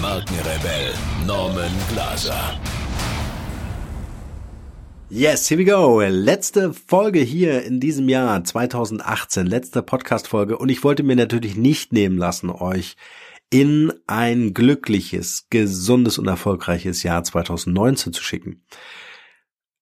Markenrebell 0.00 0.94
Norman 1.26 1.70
Glaser. 1.92 2.58
Yes, 5.10 5.46
here 5.50 5.58
we 5.58 5.64
go. 5.66 6.00
Letzte 6.00 6.72
Folge 6.72 7.20
hier 7.20 7.64
in 7.64 7.80
diesem 7.80 8.08
Jahr 8.08 8.42
2018, 8.42 9.46
letzte 9.46 9.82
Podcast-Folge. 9.82 10.56
Und 10.56 10.70
ich 10.70 10.82
wollte 10.84 11.02
mir 11.02 11.16
natürlich 11.16 11.56
nicht 11.56 11.92
nehmen 11.92 12.16
lassen, 12.16 12.48
euch 12.48 12.96
in 13.50 13.92
ein 14.06 14.54
glückliches, 14.54 15.48
gesundes 15.50 16.16
und 16.16 16.28
erfolgreiches 16.28 17.02
Jahr 17.02 17.22
2019 17.22 18.14
zu 18.14 18.22
schicken. 18.22 18.64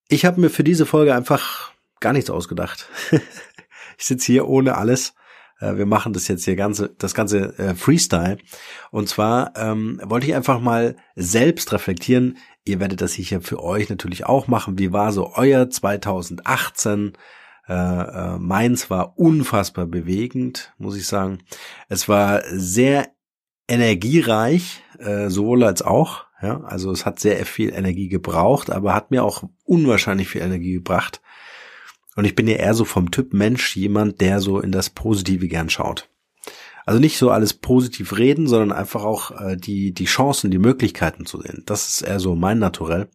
Ich 0.09 0.25
habe 0.25 0.41
mir 0.41 0.49
für 0.49 0.65
diese 0.65 0.85
Folge 0.85 1.15
einfach 1.15 1.71
gar 2.01 2.11
nichts 2.11 2.29
ausgedacht. 2.29 2.89
ich 3.97 4.05
sitze 4.05 4.33
hier 4.33 4.49
ohne 4.49 4.75
alles. 4.75 5.13
Äh, 5.59 5.77
wir 5.77 5.85
machen 5.85 6.13
das 6.13 6.27
jetzt 6.27 6.45
hier 6.45 6.55
ganze, 6.55 6.93
das 6.97 7.13
ganze 7.13 7.57
äh, 7.57 7.75
Freestyle. 7.75 8.37
Und 8.91 9.09
zwar 9.09 9.53
ähm, 9.55 10.01
wollte 10.03 10.27
ich 10.27 10.35
einfach 10.35 10.59
mal 10.59 10.95
selbst 11.15 11.71
reflektieren. 11.73 12.37
Ihr 12.65 12.79
werdet 12.79 13.01
das 13.01 13.13
hier 13.13 13.41
für 13.41 13.63
euch 13.63 13.89
natürlich 13.89 14.25
auch 14.25 14.47
machen. 14.47 14.77
Wie 14.77 14.91
war 14.91 15.11
so 15.11 15.33
euer 15.35 15.69
2018? 15.69 17.13
Äh, 17.67 17.73
äh, 17.73 18.37
meins 18.39 18.89
war 18.89 19.17
unfassbar 19.17 19.85
bewegend, 19.85 20.73
muss 20.79 20.97
ich 20.97 21.05
sagen. 21.05 21.39
Es 21.87 22.09
war 22.09 22.41
sehr 22.49 23.09
energiereich, 23.67 24.81
äh, 24.97 25.29
sowohl 25.29 25.63
als 25.63 25.83
auch. 25.83 26.25
Ja, 26.41 26.61
also 26.61 26.91
es 26.91 27.05
hat 27.05 27.19
sehr 27.19 27.45
viel 27.45 27.73
Energie 27.73 28.07
gebraucht, 28.07 28.71
aber 28.71 28.95
hat 28.95 29.11
mir 29.11 29.23
auch 29.23 29.43
unwahrscheinlich 29.65 30.29
viel 30.29 30.41
Energie 30.41 30.73
gebracht. 30.73 31.21
Und 32.19 32.25
ich 32.25 32.35
bin 32.35 32.49
ja 32.49 32.57
eher 32.57 32.73
so 32.73 32.83
vom 32.83 33.11
Typ 33.11 33.31
Mensch 33.33 33.77
jemand, 33.77 34.19
der 34.19 34.41
so 34.41 34.59
in 34.59 34.73
das 34.73 34.89
Positive 34.89 35.47
gern 35.47 35.69
schaut. 35.69 36.09
Also 36.85 36.99
nicht 36.99 37.17
so 37.17 37.31
alles 37.31 37.53
positiv 37.53 38.17
reden, 38.17 38.45
sondern 38.45 38.73
einfach 38.73 39.05
auch 39.05 39.31
äh, 39.39 39.55
die, 39.55 39.93
die 39.93 40.03
Chancen, 40.03 40.51
die 40.51 40.57
Möglichkeiten 40.57 41.25
zu 41.25 41.39
sehen. 41.39 41.63
Das 41.65 41.87
ist 41.87 42.01
eher 42.01 42.19
so 42.19 42.35
mein 42.35 42.59
Naturell. 42.59 43.07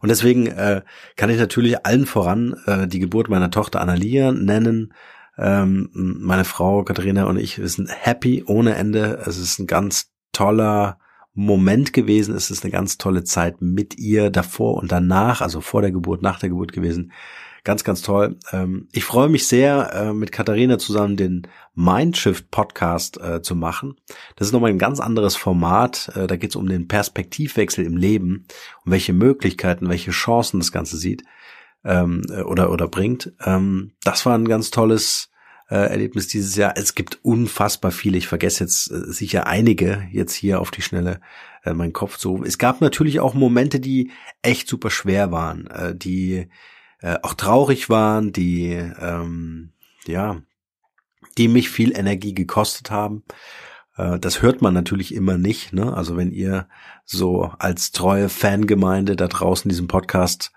Und 0.00 0.10
deswegen 0.10 0.46
äh, 0.46 0.82
kann 1.16 1.28
ich 1.28 1.38
natürlich 1.38 1.84
allen 1.84 2.06
voran 2.06 2.54
äh, 2.66 2.86
die 2.86 3.00
Geburt 3.00 3.28
meiner 3.28 3.50
Tochter 3.50 3.80
Analia 3.80 4.30
nennen. 4.30 4.94
Ähm, 5.36 5.90
meine 5.92 6.44
Frau 6.44 6.84
Katharina 6.84 7.24
und 7.24 7.36
ich 7.36 7.60
sind 7.64 7.90
happy 7.92 8.44
ohne 8.46 8.76
Ende. 8.76 9.24
Es 9.26 9.38
ist 9.38 9.58
ein 9.58 9.66
ganz 9.66 10.12
toller 10.30 11.00
Moment 11.34 11.92
gewesen. 11.92 12.36
Es 12.36 12.52
ist 12.52 12.62
eine 12.62 12.70
ganz 12.70 12.96
tolle 12.96 13.24
Zeit 13.24 13.60
mit 13.60 13.98
ihr 13.98 14.30
davor 14.30 14.76
und 14.76 14.92
danach, 14.92 15.40
also 15.40 15.60
vor 15.60 15.82
der 15.82 15.90
Geburt, 15.90 16.22
nach 16.22 16.38
der 16.38 16.50
Geburt 16.50 16.70
gewesen. 16.70 17.10
Ganz, 17.64 17.84
ganz 17.84 18.02
toll. 18.02 18.38
Ähm, 18.50 18.88
ich 18.90 19.04
freue 19.04 19.28
mich 19.28 19.46
sehr, 19.46 19.92
äh, 19.94 20.12
mit 20.12 20.32
Katharina 20.32 20.78
zusammen 20.78 21.16
den 21.16 21.46
Mindshift 21.74 22.50
Podcast 22.50 23.20
äh, 23.20 23.40
zu 23.40 23.54
machen. 23.54 23.94
Das 24.34 24.48
ist 24.48 24.52
nochmal 24.52 24.70
ein 24.70 24.78
ganz 24.78 24.98
anderes 24.98 25.36
Format. 25.36 26.10
Äh, 26.16 26.26
da 26.26 26.36
geht 26.36 26.50
es 26.50 26.56
um 26.56 26.68
den 26.68 26.88
Perspektivwechsel 26.88 27.84
im 27.84 27.96
Leben, 27.96 28.46
um 28.84 28.90
welche 28.90 29.12
Möglichkeiten, 29.12 29.88
welche 29.88 30.10
Chancen 30.10 30.58
das 30.58 30.72
Ganze 30.72 30.96
sieht 30.96 31.22
ähm, 31.84 32.22
oder, 32.46 32.72
oder 32.72 32.88
bringt. 32.88 33.32
Ähm, 33.44 33.92
das 34.02 34.26
war 34.26 34.36
ein 34.36 34.48
ganz 34.48 34.70
tolles 34.70 35.28
Erlebnis 35.68 36.28
dieses 36.28 36.54
Jahr. 36.56 36.74
Es 36.76 36.94
gibt 36.94 37.20
unfassbar 37.22 37.92
viele. 37.92 38.18
Ich 38.18 38.28
vergesse 38.28 38.64
jetzt 38.64 38.84
sicher 38.84 39.46
einige 39.46 40.06
jetzt 40.12 40.34
hier 40.34 40.60
auf 40.60 40.70
die 40.70 40.82
Schnelle 40.82 41.18
äh, 41.64 41.72
mein 41.72 41.92
Kopf 41.92 42.18
so. 42.18 42.42
Es 42.44 42.58
gab 42.58 42.80
natürlich 42.80 43.20
auch 43.20 43.34
Momente, 43.34 43.80
die 43.80 44.10
echt 44.42 44.68
super 44.68 44.90
schwer 44.90 45.32
waren, 45.32 45.66
äh, 45.68 45.94
die 45.94 46.48
äh, 47.02 47.18
auch 47.22 47.34
traurig 47.34 47.90
waren, 47.90 48.32
die 48.32 48.70
ähm, 48.72 49.72
ja, 50.06 50.40
die 51.38 51.48
mich 51.48 51.70
viel 51.70 51.96
Energie 51.96 52.34
gekostet 52.34 52.90
haben. 52.90 53.24
Äh, 53.96 54.18
das 54.18 54.42
hört 54.42 54.62
man 54.62 54.74
natürlich 54.74 55.14
immer 55.14 55.38
nicht. 55.38 55.72
Ne? 55.72 55.94
Also 55.94 56.16
wenn 56.16 56.30
ihr 56.32 56.68
so 57.04 57.52
als 57.58 57.92
treue 57.92 58.28
Fangemeinde 58.28 59.16
da 59.16 59.28
draußen 59.28 59.68
diesen 59.68 59.88
Podcast 59.88 60.52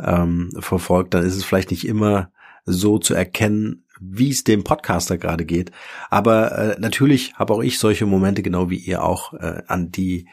ähm, 0.00 0.50
verfolgt, 0.58 1.14
dann 1.14 1.24
ist 1.24 1.36
es 1.36 1.44
vielleicht 1.44 1.70
nicht 1.70 1.86
immer 1.86 2.32
so 2.64 2.98
zu 2.98 3.14
erkennen, 3.14 3.84
wie 4.00 4.30
es 4.30 4.44
dem 4.44 4.64
Podcaster 4.64 5.18
gerade 5.18 5.44
geht. 5.44 5.70
Aber 6.10 6.52
äh, 6.56 6.80
natürlich 6.80 7.34
habe 7.34 7.54
auch 7.54 7.62
ich 7.62 7.78
solche 7.78 8.06
Momente, 8.06 8.42
genau 8.42 8.70
wie 8.70 8.78
ihr 8.78 9.04
auch, 9.04 9.34
äh, 9.34 9.62
an 9.66 9.90
die 9.92 10.28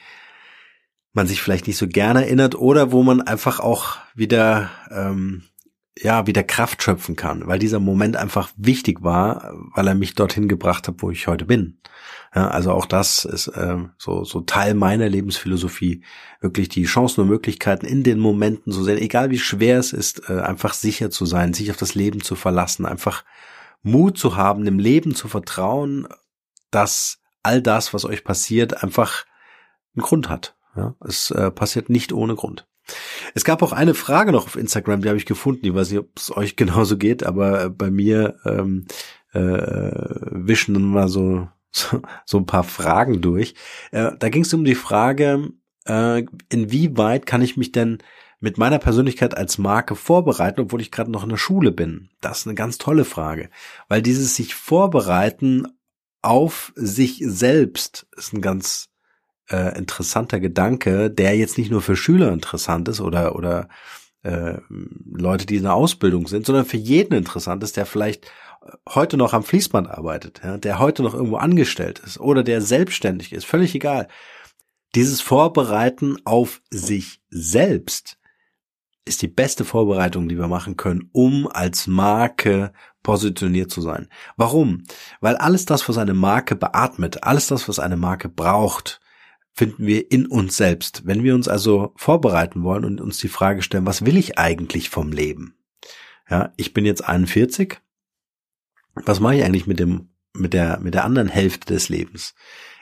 man 1.13 1.27
sich 1.27 1.41
vielleicht 1.41 1.67
nicht 1.67 1.77
so 1.77 1.87
gerne 1.87 2.25
erinnert 2.25 2.55
oder 2.55 2.91
wo 2.91 3.03
man 3.03 3.21
einfach 3.21 3.59
auch 3.59 3.97
wieder 4.15 4.69
ähm, 4.91 5.43
ja 6.01 6.27
wieder 6.27 6.43
Kraft 6.43 6.81
schöpfen 6.83 7.15
kann, 7.15 7.47
weil 7.47 7.59
dieser 7.59 7.79
Moment 7.79 8.15
einfach 8.15 8.51
wichtig 8.55 9.03
war, 9.03 9.53
weil 9.75 9.87
er 9.87 9.95
mich 9.95 10.15
dorthin 10.15 10.47
gebracht 10.47 10.87
hat, 10.87 10.95
wo 10.99 11.11
ich 11.11 11.27
heute 11.27 11.45
bin. 11.45 11.79
Ja, 12.33 12.47
also 12.47 12.71
auch 12.71 12.85
das 12.85 13.25
ist 13.25 13.47
äh, 13.47 13.77
so 13.97 14.23
so 14.23 14.41
Teil 14.41 14.75
meiner 14.75 15.09
Lebensphilosophie, 15.09 16.03
wirklich 16.41 16.69
die 16.69 16.83
Chancen 16.83 17.21
und 17.21 17.27
Möglichkeiten 17.27 17.85
in 17.85 18.03
den 18.03 18.19
Momenten 18.19 18.71
so 18.71 18.83
sehr, 18.83 19.01
egal 19.01 19.31
wie 19.31 19.39
schwer 19.39 19.79
es 19.79 19.93
ist, 19.93 20.29
äh, 20.29 20.39
einfach 20.39 20.73
sicher 20.73 21.09
zu 21.09 21.25
sein, 21.25 21.53
sich 21.53 21.71
auf 21.71 21.77
das 21.77 21.95
Leben 21.95 22.21
zu 22.21 22.35
verlassen, 22.35 22.85
einfach 22.85 23.23
Mut 23.81 24.17
zu 24.17 24.35
haben, 24.35 24.65
dem 24.65 24.79
Leben 24.79 25.15
zu 25.15 25.27
vertrauen, 25.27 26.07
dass 26.71 27.19
all 27.41 27.61
das, 27.61 27.93
was 27.93 28.05
euch 28.05 28.23
passiert, 28.23 28.83
einfach 28.83 29.25
einen 29.95 30.03
Grund 30.03 30.29
hat. 30.29 30.55
Ja, 30.75 30.95
es 31.05 31.31
äh, 31.31 31.49
passiert 31.49 31.89
nicht 31.89 32.13
ohne 32.13 32.35
Grund. 32.35 32.68
Es 33.33 33.43
gab 33.43 33.61
auch 33.61 33.71
eine 33.71 33.93
Frage 33.93 34.31
noch 34.31 34.45
auf 34.45 34.55
Instagram, 34.55 35.01
die 35.01 35.09
habe 35.09 35.17
ich 35.17 35.25
gefunden. 35.25 35.65
Ich 35.65 35.73
weiß 35.73 35.91
nicht, 35.91 35.99
ob 35.99 36.09
es 36.17 36.35
euch 36.35 36.55
genauso 36.55 36.97
geht, 36.97 37.23
aber 37.23 37.65
äh, 37.65 37.69
bei 37.69 37.89
mir 37.89 38.37
ähm, 38.45 38.85
äh, 39.33 39.39
wischen 39.39 40.73
dann 40.73 40.83
mal 40.83 41.07
so, 41.07 41.47
so, 41.71 42.01
so 42.25 42.37
ein 42.37 42.45
paar 42.45 42.63
Fragen 42.63 43.21
durch. 43.21 43.55
Äh, 43.91 44.11
da 44.17 44.29
ging 44.29 44.43
es 44.43 44.53
um 44.53 44.63
die 44.63 44.75
Frage, 44.75 45.51
äh, 45.85 46.23
inwieweit 46.49 47.25
kann 47.25 47.41
ich 47.41 47.57
mich 47.57 47.71
denn 47.71 47.99
mit 48.39 48.57
meiner 48.57 48.79
Persönlichkeit 48.79 49.35
als 49.35 49.57
Marke 49.57 49.95
vorbereiten, 49.95 50.61
obwohl 50.61 50.81
ich 50.81 50.91
gerade 50.91 51.11
noch 51.11 51.23
in 51.23 51.29
der 51.29 51.37
Schule 51.37 51.71
bin? 51.71 52.09
Das 52.21 52.39
ist 52.39 52.47
eine 52.47 52.55
ganz 52.55 52.77
tolle 52.77 53.05
Frage, 53.05 53.49
weil 53.89 54.01
dieses 54.01 54.35
sich 54.35 54.55
vorbereiten 54.55 55.67
auf 56.21 56.71
sich 56.75 57.21
selbst 57.25 58.07
ist 58.15 58.33
ein 58.33 58.41
ganz 58.41 58.89
äh, 59.49 59.77
interessanter 59.77 60.39
Gedanke, 60.39 61.09
der 61.09 61.37
jetzt 61.37 61.57
nicht 61.57 61.71
nur 61.71 61.81
für 61.81 61.95
Schüler 61.95 62.31
interessant 62.31 62.87
ist 62.87 63.01
oder 63.01 63.35
oder 63.35 63.69
äh, 64.23 64.57
Leute, 64.69 65.45
die 65.45 65.57
in 65.57 65.63
der 65.63 65.75
Ausbildung 65.75 66.27
sind, 66.27 66.45
sondern 66.45 66.65
für 66.65 66.77
jeden 66.77 67.13
interessant 67.13 67.63
ist, 67.63 67.77
der 67.77 67.85
vielleicht 67.85 68.31
heute 68.87 69.17
noch 69.17 69.33
am 69.33 69.43
Fließband 69.43 69.89
arbeitet, 69.89 70.41
ja, 70.43 70.57
der 70.57 70.79
heute 70.79 71.03
noch 71.03 71.13
irgendwo 71.13 71.37
angestellt 71.37 71.99
ist 71.99 72.19
oder 72.19 72.43
der 72.43 72.61
selbstständig 72.61 73.33
ist, 73.33 73.45
völlig 73.45 73.73
egal. 73.75 74.07
Dieses 74.95 75.21
Vorbereiten 75.21 76.17
auf 76.25 76.61
sich 76.69 77.21
selbst 77.29 78.17
ist 79.05 79.21
die 79.21 79.27
beste 79.27 79.65
Vorbereitung, 79.65 80.27
die 80.29 80.37
wir 80.37 80.47
machen 80.47 80.77
können, 80.77 81.09
um 81.13 81.47
als 81.47 81.87
Marke 81.87 82.73
positioniert 83.01 83.71
zu 83.71 83.81
sein. 83.81 84.09
Warum? 84.35 84.83
Weil 85.21 85.37
alles 85.37 85.65
das, 85.65 85.87
was 85.87 85.97
eine 85.97 86.13
Marke 86.13 86.55
beatmet, 86.55 87.23
alles 87.23 87.47
das, 87.47 87.67
was 87.67 87.79
eine 87.79 87.97
Marke 87.97 88.29
braucht, 88.29 88.99
finden 89.53 89.85
wir 89.85 90.11
in 90.11 90.25
uns 90.25 90.57
selbst. 90.57 91.05
Wenn 91.05 91.23
wir 91.23 91.35
uns 91.35 91.47
also 91.47 91.93
vorbereiten 91.95 92.63
wollen 92.63 92.85
und 92.85 93.01
uns 93.01 93.17
die 93.17 93.27
Frage 93.27 93.61
stellen, 93.61 93.85
was 93.85 94.05
will 94.05 94.17
ich 94.17 94.37
eigentlich 94.37 94.89
vom 94.89 95.11
Leben? 95.11 95.55
Ja, 96.29 96.53
ich 96.57 96.73
bin 96.73 96.85
jetzt 96.85 97.03
41. 97.03 97.77
Was 98.93 99.19
mache 99.19 99.35
ich 99.35 99.43
eigentlich 99.43 99.67
mit 99.67 99.79
dem, 99.79 100.09
mit 100.33 100.53
der, 100.53 100.79
mit 100.79 100.93
der 100.93 101.05
anderen 101.05 101.27
Hälfte 101.27 101.73
des 101.73 101.89
Lebens? 101.89 102.35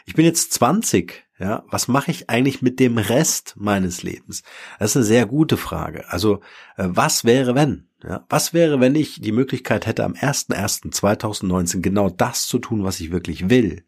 Ich 0.06 0.14
bin 0.14 0.26
jetzt 0.26 0.54
20. 0.54 1.26
Ja, 1.40 1.64
was 1.70 1.88
mache 1.88 2.10
ich 2.10 2.30
eigentlich 2.32 2.64
mit 2.64 2.80
dem 2.80 2.98
Rest 2.98 3.54
meines 3.58 4.02
Lebens? 4.02 4.42
Das 4.80 4.92
ist 4.92 4.98
eine 4.98 5.06
sehr 5.06 5.26
gute 5.28 5.56
Frage. 5.56 6.10
Also, 6.10 6.42
äh, 6.78 6.88
was 6.88 7.26
wäre 7.26 7.54
wenn? 7.54 7.90
Ja, 8.04 8.26
was 8.30 8.54
wäre, 8.54 8.80
wenn 8.80 8.96
ich 8.96 9.22
die 9.22 9.32
Möglichkeit 9.32 9.86
hätte, 9.86 10.04
am 10.04 10.14
01.01.2019 10.14 11.82
genau 11.82 12.10
das 12.10 12.48
zu 12.48 12.58
tun, 12.58 12.84
was 12.84 13.00
ich 13.00 13.12
wirklich 13.12 13.50
will? 13.50 13.84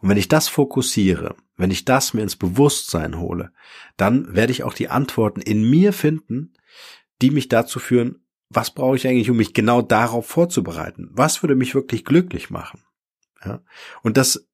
Und 0.00 0.08
wenn 0.08 0.16
ich 0.16 0.28
das 0.28 0.48
fokussiere, 0.48 1.34
wenn 1.56 1.70
ich 1.70 1.84
das 1.84 2.14
mir 2.14 2.22
ins 2.22 2.36
Bewusstsein 2.36 3.18
hole, 3.18 3.52
dann 3.96 4.34
werde 4.34 4.52
ich 4.52 4.62
auch 4.62 4.74
die 4.74 4.88
Antworten 4.88 5.40
in 5.40 5.68
mir 5.68 5.92
finden, 5.92 6.52
die 7.20 7.30
mich 7.30 7.48
dazu 7.48 7.78
führen, 7.78 8.22
was 8.48 8.70
brauche 8.70 8.96
ich 8.96 9.06
eigentlich, 9.06 9.30
um 9.30 9.36
mich 9.36 9.54
genau 9.54 9.82
darauf 9.82 10.26
vorzubereiten? 10.26 11.10
Was 11.12 11.42
würde 11.42 11.54
mich 11.54 11.74
wirklich 11.74 12.04
glücklich 12.04 12.48
machen? 12.48 12.82
Ja? 13.44 13.60
Und 14.02 14.16
das 14.16 14.48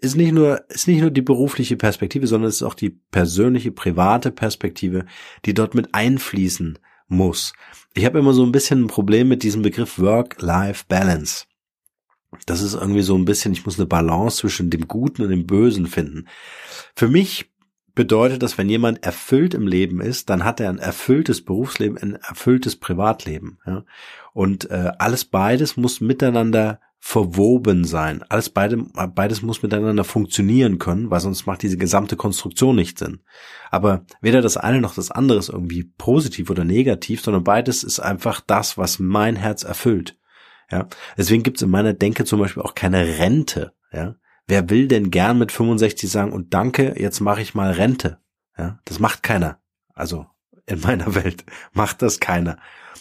ist 0.00 0.16
nicht 0.16 0.32
nur, 0.32 0.64
ist 0.68 0.88
nicht 0.88 1.00
nur 1.00 1.10
die 1.10 1.22
berufliche 1.22 1.76
Perspektive, 1.76 2.26
sondern 2.26 2.48
es 2.48 2.56
ist 2.56 2.62
auch 2.62 2.74
die 2.74 2.90
persönliche, 2.90 3.72
private 3.72 4.30
Perspektive, 4.30 5.06
die 5.44 5.54
dort 5.54 5.74
mit 5.74 5.94
einfließen 5.94 6.78
muss. 7.08 7.52
Ich 7.94 8.04
habe 8.04 8.18
immer 8.18 8.32
so 8.32 8.44
ein 8.44 8.52
bisschen 8.52 8.84
ein 8.84 8.88
Problem 8.88 9.28
mit 9.28 9.42
diesem 9.42 9.62
Begriff 9.62 9.98
Work-Life-Balance. 9.98 11.46
Das 12.46 12.60
ist 12.60 12.74
irgendwie 12.74 13.02
so 13.02 13.16
ein 13.16 13.24
bisschen, 13.24 13.52
ich 13.52 13.64
muss 13.64 13.78
eine 13.78 13.86
Balance 13.86 14.38
zwischen 14.38 14.70
dem 14.70 14.86
Guten 14.86 15.22
und 15.22 15.30
dem 15.30 15.46
Bösen 15.46 15.86
finden. 15.86 16.28
Für 16.94 17.08
mich 17.08 17.50
bedeutet 17.94 18.42
das, 18.42 18.58
wenn 18.58 18.68
jemand 18.68 19.02
erfüllt 19.02 19.54
im 19.54 19.66
Leben 19.66 20.00
ist, 20.00 20.30
dann 20.30 20.44
hat 20.44 20.60
er 20.60 20.68
ein 20.68 20.78
erfülltes 20.78 21.44
Berufsleben, 21.44 21.98
ein 21.98 22.14
erfülltes 22.16 22.76
Privatleben. 22.76 23.58
Ja? 23.66 23.84
Und 24.32 24.70
äh, 24.70 24.92
alles 24.98 25.24
beides 25.24 25.76
muss 25.76 26.00
miteinander 26.00 26.80
verwoben 27.00 27.84
sein. 27.84 28.22
Alles 28.28 28.50
beide, 28.50 28.76
beides 28.76 29.42
muss 29.42 29.62
miteinander 29.62 30.04
funktionieren 30.04 30.78
können, 30.78 31.10
weil 31.10 31.20
sonst 31.20 31.46
macht 31.46 31.62
diese 31.62 31.78
gesamte 31.78 32.16
Konstruktion 32.16 32.76
nicht 32.76 32.98
Sinn. 32.98 33.20
Aber 33.70 34.04
weder 34.20 34.42
das 34.42 34.56
eine 34.56 34.80
noch 34.80 34.94
das 34.94 35.10
andere 35.10 35.38
ist 35.38 35.48
irgendwie 35.48 35.84
positiv 35.84 36.50
oder 36.50 36.64
negativ, 36.64 37.22
sondern 37.22 37.44
beides 37.44 37.84
ist 37.84 38.00
einfach 38.00 38.40
das, 38.40 38.76
was 38.76 38.98
mein 38.98 39.36
Herz 39.36 39.62
erfüllt. 39.62 40.17
Ja, 40.70 40.88
deswegen 41.16 41.42
gibt 41.42 41.58
es 41.58 41.62
in 41.62 41.70
meiner 41.70 41.94
Denke 41.94 42.24
zum 42.24 42.40
Beispiel 42.40 42.62
auch 42.62 42.74
keine 42.74 43.18
Rente. 43.18 43.72
Ja, 43.92 44.16
wer 44.46 44.68
will 44.70 44.88
denn 44.88 45.10
gern 45.10 45.38
mit 45.38 45.52
65 45.52 46.10
sagen 46.10 46.32
und 46.32 46.52
danke, 46.52 46.94
jetzt 46.98 47.20
mache 47.20 47.40
ich 47.40 47.54
mal 47.54 47.72
Rente? 47.72 48.18
Ja, 48.56 48.80
das 48.84 48.98
macht 48.98 49.22
keiner. 49.22 49.60
Also 49.94 50.26
in 50.66 50.80
meiner 50.80 51.14
Welt 51.14 51.44
macht 51.72 52.02
das 52.02 52.20
keiner. 52.20 52.58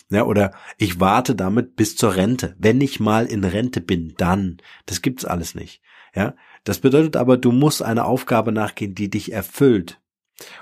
Ja, 0.10 0.24
oder 0.24 0.54
ich 0.78 1.00
warte 1.00 1.36
damit 1.36 1.76
bis 1.76 1.98
zur 1.98 2.16
Rente. 2.16 2.56
Wenn 2.58 2.80
ich 2.80 3.00
mal 3.00 3.26
in 3.26 3.44
Rente 3.44 3.82
bin, 3.82 4.14
dann. 4.18 4.58
Das 4.86 5.02
gibt's 5.02 5.26
alles 5.26 5.54
nicht. 5.54 5.82
Ja, 6.16 6.36
das 6.64 6.80
bedeutet 6.80 7.18
aber, 7.18 7.38
du 7.38 7.52
musst 7.52 7.84
einer 7.84 8.06
Aufgabe 8.06 8.52
nachgehen, 8.52 8.96
die 8.96 9.10
dich 9.10 9.34
erfüllt. 9.34 10.02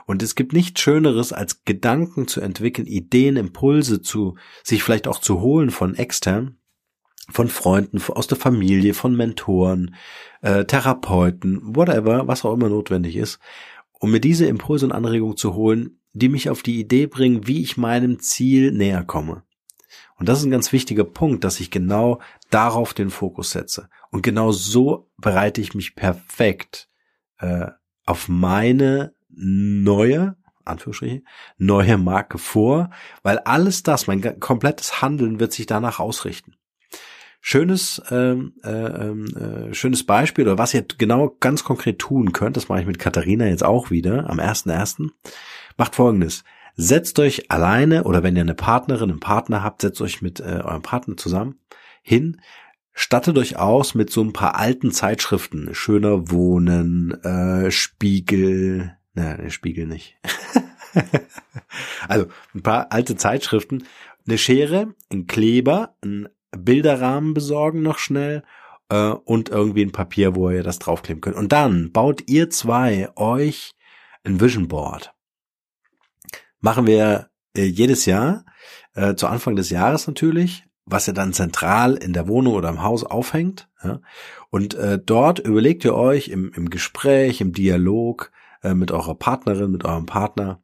Und 0.06 0.24
es 0.24 0.36
gibt 0.36 0.54
nichts 0.54 0.81
Schöneres, 0.81 1.34
als 1.34 1.63
Gedanken 1.66 2.28
zu 2.28 2.42
entwickeln, 2.42 2.88
Ideen, 2.88 3.38
Impulse 3.38 4.01
zu, 4.01 4.36
sich 4.63 4.84
vielleicht 4.84 5.08
auch 5.08 5.19
zu 5.19 5.42
holen 5.42 5.69
von 5.69 5.96
extern, 5.96 6.58
von 7.30 7.48
Freunden, 7.48 8.01
aus 8.10 8.27
der 8.27 8.38
Familie, 8.38 8.94
von 8.94 9.16
Mentoren, 9.16 9.95
äh, 10.42 10.66
Therapeuten, 10.66 11.60
whatever, 11.75 12.27
was 12.27 12.45
auch 12.45 12.54
immer 12.54 12.69
notwendig 12.69 13.16
ist, 13.16 13.39
um 14.00 14.12
mir 14.12 14.19
diese 14.19 14.45
Impulse 14.45 14.86
und 14.86 14.92
Anregungen 14.92 15.38
zu 15.38 15.56
holen, 15.56 16.00
die 16.13 16.30
mich 16.30 16.50
auf 16.50 16.63
die 16.63 16.80
Idee 16.80 17.07
bringen, 17.07 17.48
wie 17.48 17.62
ich 17.62 17.77
meinem 17.77 18.19
Ziel 18.19 18.72
näher 18.72 19.04
komme. 19.04 19.44
Und 20.18 20.30
das 20.30 20.39
ist 20.39 20.45
ein 20.45 20.51
ganz 20.51 20.72
wichtiger 20.72 21.04
Punkt, 21.04 21.44
dass 21.44 21.60
ich 21.60 21.72
genau 21.72 22.22
darauf 22.50 22.94
den 22.94 23.10
Fokus 23.10 23.51
setze. 23.51 23.89
Und 24.12 24.22
genau 24.22 24.51
so 24.51 25.10
bereite 25.18 25.60
ich 25.60 25.74
mich 25.74 25.95
perfekt 25.95 26.89
äh, 27.39 27.68
auf 28.06 28.30
meine 28.30 29.13
neue, 29.30 30.38
Anführungsstriche, 30.63 31.24
neue 31.57 31.98
Marke 31.98 32.38
vor, 32.38 32.92
weil 33.24 33.39
alles 33.39 33.83
das, 33.83 34.07
mein 34.07 34.39
komplettes 34.39 35.01
Handeln 35.01 35.39
wird 35.39 35.51
sich 35.51 35.66
danach 35.66 36.00
ausrichten. 36.00 36.55
Schönes, 37.48 38.02
ähm, 38.10 38.54
äh, 38.64 38.72
ähm, 38.72 39.28
äh, 39.38 39.72
schönes 39.76 40.04
Beispiel 40.04 40.48
oder 40.48 40.58
was 40.58 40.74
ihr 40.74 40.82
genau 40.82 41.30
ganz 41.40 41.64
konkret 41.64 42.00
tun 42.00 42.34
könnt, 42.34 42.58
das 42.58 42.70
mache 42.70 42.80
ich 42.80 42.88
mit 42.88 42.98
Katharina 42.98 43.46
jetzt 43.46 43.64
auch 43.64 43.92
wieder 43.92 44.28
am 44.32 44.40
1.1. 44.40 45.12
Macht 45.78 45.94
folgendes. 45.94 46.44
Setzt 46.76 47.20
euch 47.20 47.52
alleine 47.52 48.06
oder 48.06 48.24
wenn 48.24 48.36
ihr 48.36 48.42
eine 48.42 48.56
Partnerin, 48.56 49.12
einen 49.12 49.20
Partner 49.20 49.62
habt, 49.62 49.84
setzt 49.84 50.02
euch 50.02 50.24
mit 50.24 50.40
äh, 50.40 50.62
eurem 50.64 50.82
Partner 50.82 51.18
zusammen 51.18 51.60
hin, 52.02 52.42
stattet 52.94 53.38
euch 53.38 53.58
aus 53.58 53.94
mit 53.94 54.10
so 54.10 54.24
ein 54.24 54.34
paar 54.34 54.56
alten 54.56 54.90
Zeitschriften. 54.90 55.70
Schöner 55.76 56.32
Wohnen, 56.32 57.12
äh, 57.24 57.70
Spiegel, 57.70 58.98
ne, 59.14 59.52
Spiegel 59.52 59.86
nicht. 59.86 60.18
also 62.08 62.26
ein 62.56 62.64
paar 62.64 62.92
alte 62.92 63.16
Zeitschriften, 63.18 63.84
eine 64.26 64.40
Schere, 64.40 64.96
ein 65.12 65.28
Kleber, 65.28 65.96
ein 66.04 66.28
Bilderrahmen 66.57 67.34
besorgen 67.34 67.81
noch 67.81 67.98
schnell 67.98 68.44
äh, 68.90 69.10
und 69.10 69.50
irgendwie 69.50 69.84
ein 69.84 69.92
Papier, 69.92 70.36
wo 70.36 70.50
ihr 70.50 70.63
das 70.63 70.80
draufkleben 70.80 71.22
könnt. 71.22 71.36
Und 71.36 71.52
dann 71.52 71.92
baut 71.92 72.24
ihr 72.28 72.50
zwei 72.50 73.10
euch 73.16 73.74
ein 74.24 74.42
Vision 74.42 74.68
Board 74.68 75.16
machen 76.66 76.88
wir 76.88 77.30
äh, 77.56 77.63
jedes 77.63 78.06
Jahr, 78.06 78.44
äh, 78.96 79.16
zu 79.16 79.28
Anfang 79.28 79.56
des 79.56 79.69
Jahres 79.69 80.07
natürlich, 80.07 80.66
was 80.86 81.07
ihr 81.07 81.13
dann 81.13 81.31
zentral 81.31 81.96
in 81.96 82.12
der 82.12 82.28
Wohnung 82.28 82.56
oder 82.56 82.69
im 82.69 82.81
Haus 82.81 83.04
aufhängt. 83.04 83.69
Ja? 83.84 84.01
Und 84.50 84.74
äh, 84.74 85.00
dort 85.04 85.40
überlegt 85.40 85.86
ihr 85.86 85.96
euch 85.96 86.28
im, 86.28 86.51
im 86.54 86.69
Gespräch, 86.69 87.40
im 87.40 87.54
Dialog 87.54 88.31
äh, 88.63 88.74
mit 88.74 88.92
eurer 88.92 89.16
Partnerin, 89.16 89.72
mit 89.72 89.86
eurem 89.86 90.08
Partner, 90.08 90.62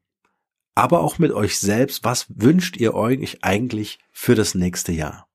aber 0.73 1.01
auch 1.01 1.19
mit 1.19 1.31
euch 1.31 1.59
selbst, 1.59 2.03
was 2.03 2.25
wünscht 2.29 2.77
ihr 2.77 2.95
euch 2.95 3.43
eigentlich 3.43 3.99
für 4.11 4.33
das 4.33 4.55
nächste 4.55 4.91
Jahr? 4.91 5.30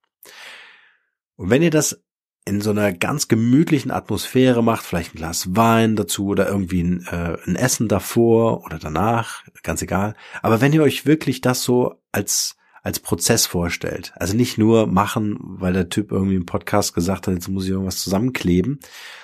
Und 1.36 1.50
wenn 1.50 1.62
ihr 1.62 1.70
das 1.70 2.02
in 2.44 2.60
so 2.60 2.70
einer 2.70 2.92
ganz 2.92 3.28
gemütlichen 3.28 3.90
Atmosphäre 3.90 4.62
macht, 4.62 4.84
vielleicht 4.84 5.14
ein 5.14 5.18
Glas 5.18 5.56
Wein 5.56 5.96
dazu 5.96 6.26
oder 6.26 6.48
irgendwie 6.48 6.82
ein, 6.82 7.06
äh, 7.06 7.36
ein 7.46 7.56
Essen 7.56 7.88
davor 7.88 8.64
oder 8.64 8.78
danach, 8.78 9.42
ganz 9.62 9.82
egal. 9.82 10.14
Aber 10.42 10.60
wenn 10.60 10.72
ihr 10.72 10.82
euch 10.82 11.06
wirklich 11.06 11.40
das 11.40 11.62
so 11.62 12.00
als 12.12 12.56
als 12.86 13.00
Prozess 13.00 13.46
vorstellt. 13.46 14.12
Also 14.14 14.36
nicht 14.36 14.58
nur 14.58 14.86
machen, 14.86 15.38
weil 15.40 15.72
der 15.72 15.88
Typ 15.88 16.12
irgendwie 16.12 16.36
im 16.36 16.46
Podcast 16.46 16.94
gesagt 16.94 17.26
hat, 17.26 17.34
jetzt 17.34 17.48
muss 17.48 17.64
ich 17.64 17.70
irgendwas 17.70 18.00
zusammenkleben, 18.00 18.78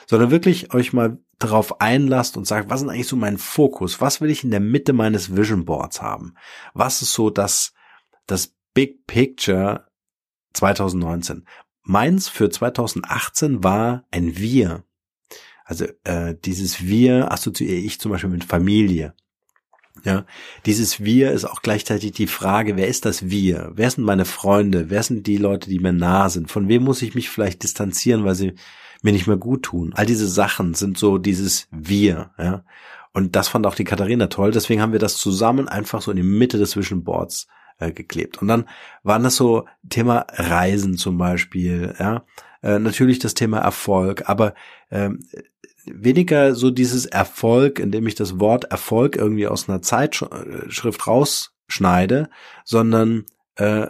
sondern 0.08 0.32
wirklich 0.32 0.74
euch 0.74 0.92
mal 0.92 1.18
darauf 1.38 1.80
einlasst 1.80 2.36
und 2.36 2.44
sagt, 2.44 2.70
was 2.70 2.82
ist 2.82 2.88
eigentlich 2.88 3.06
so 3.06 3.14
mein 3.14 3.38
Fokus? 3.38 4.00
Was 4.00 4.20
will 4.20 4.30
ich 4.30 4.42
in 4.42 4.50
der 4.50 4.58
Mitte 4.58 4.92
meines 4.92 5.36
Vision 5.36 5.64
Boards 5.64 6.02
haben? 6.02 6.34
Was 6.74 7.02
ist 7.02 7.12
so 7.12 7.30
das, 7.30 7.72
das 8.26 8.52
Big 8.74 9.06
Picture 9.06 9.86
2019? 10.54 11.46
Meins 11.84 12.28
für 12.28 12.50
2018 12.50 13.64
war 13.64 14.04
ein 14.10 14.36
Wir. 14.36 14.84
Also 15.64 15.86
äh, 16.04 16.34
dieses 16.44 16.84
Wir 16.84 17.32
assoziiere 17.32 17.74
ich 17.74 17.98
zum 17.98 18.12
Beispiel 18.12 18.30
mit 18.30 18.44
Familie. 18.44 19.14
Ja, 20.04 20.24
dieses 20.64 21.00
Wir 21.00 21.32
ist 21.32 21.44
auch 21.44 21.62
gleichzeitig 21.62 22.12
die 22.12 22.26
Frage, 22.26 22.76
wer 22.76 22.88
ist 22.88 23.04
das 23.04 23.28
Wir? 23.28 23.72
Wer 23.74 23.90
sind 23.90 24.04
meine 24.04 24.24
Freunde? 24.24 24.90
Wer 24.90 25.02
sind 25.02 25.26
die 25.26 25.36
Leute, 25.36 25.68
die 25.68 25.78
mir 25.80 25.92
nah 25.92 26.28
sind? 26.28 26.50
Von 26.50 26.68
wem 26.68 26.82
muss 26.82 27.02
ich 27.02 27.14
mich 27.14 27.28
vielleicht 27.28 27.62
distanzieren, 27.62 28.24
weil 28.24 28.34
sie 28.34 28.54
mir 29.02 29.12
nicht 29.12 29.26
mehr 29.26 29.36
gut 29.36 29.64
tun? 29.64 29.92
All 29.94 30.06
diese 30.06 30.28
Sachen 30.28 30.74
sind 30.74 30.98
so 30.98 31.18
dieses 31.18 31.68
Wir, 31.70 32.30
ja. 32.38 32.64
Und 33.12 33.36
das 33.36 33.48
fand 33.48 33.66
auch 33.66 33.74
die 33.74 33.84
Katharina 33.84 34.28
toll. 34.28 34.52
Deswegen 34.52 34.80
haben 34.80 34.92
wir 34.92 34.98
das 34.98 35.18
zusammen 35.18 35.68
einfach 35.68 36.00
so 36.00 36.10
in 36.10 36.16
die 36.16 36.22
Mitte 36.22 36.56
des 36.56 36.76
Vision 36.76 37.04
Boards 37.04 37.46
äh, 37.82 37.92
geklebt. 37.92 38.40
Und 38.40 38.48
dann 38.48 38.68
waren 39.02 39.22
das 39.22 39.36
so 39.36 39.66
Thema 39.88 40.26
Reisen 40.30 40.96
zum 40.96 41.18
Beispiel, 41.18 41.94
ja. 41.98 42.24
Äh, 42.62 42.78
natürlich 42.78 43.18
das 43.18 43.34
Thema 43.34 43.58
Erfolg, 43.58 44.28
aber 44.28 44.54
ähm, 44.90 45.20
weniger 45.84 46.54
so 46.54 46.70
dieses 46.70 47.06
Erfolg, 47.06 47.80
indem 47.80 48.06
ich 48.06 48.14
das 48.14 48.38
Wort 48.38 48.64
Erfolg 48.64 49.16
irgendwie 49.16 49.48
aus 49.48 49.68
einer 49.68 49.82
Zeitschrift 49.82 51.06
rausschneide, 51.06 52.30
sondern 52.64 53.24
äh, 53.56 53.88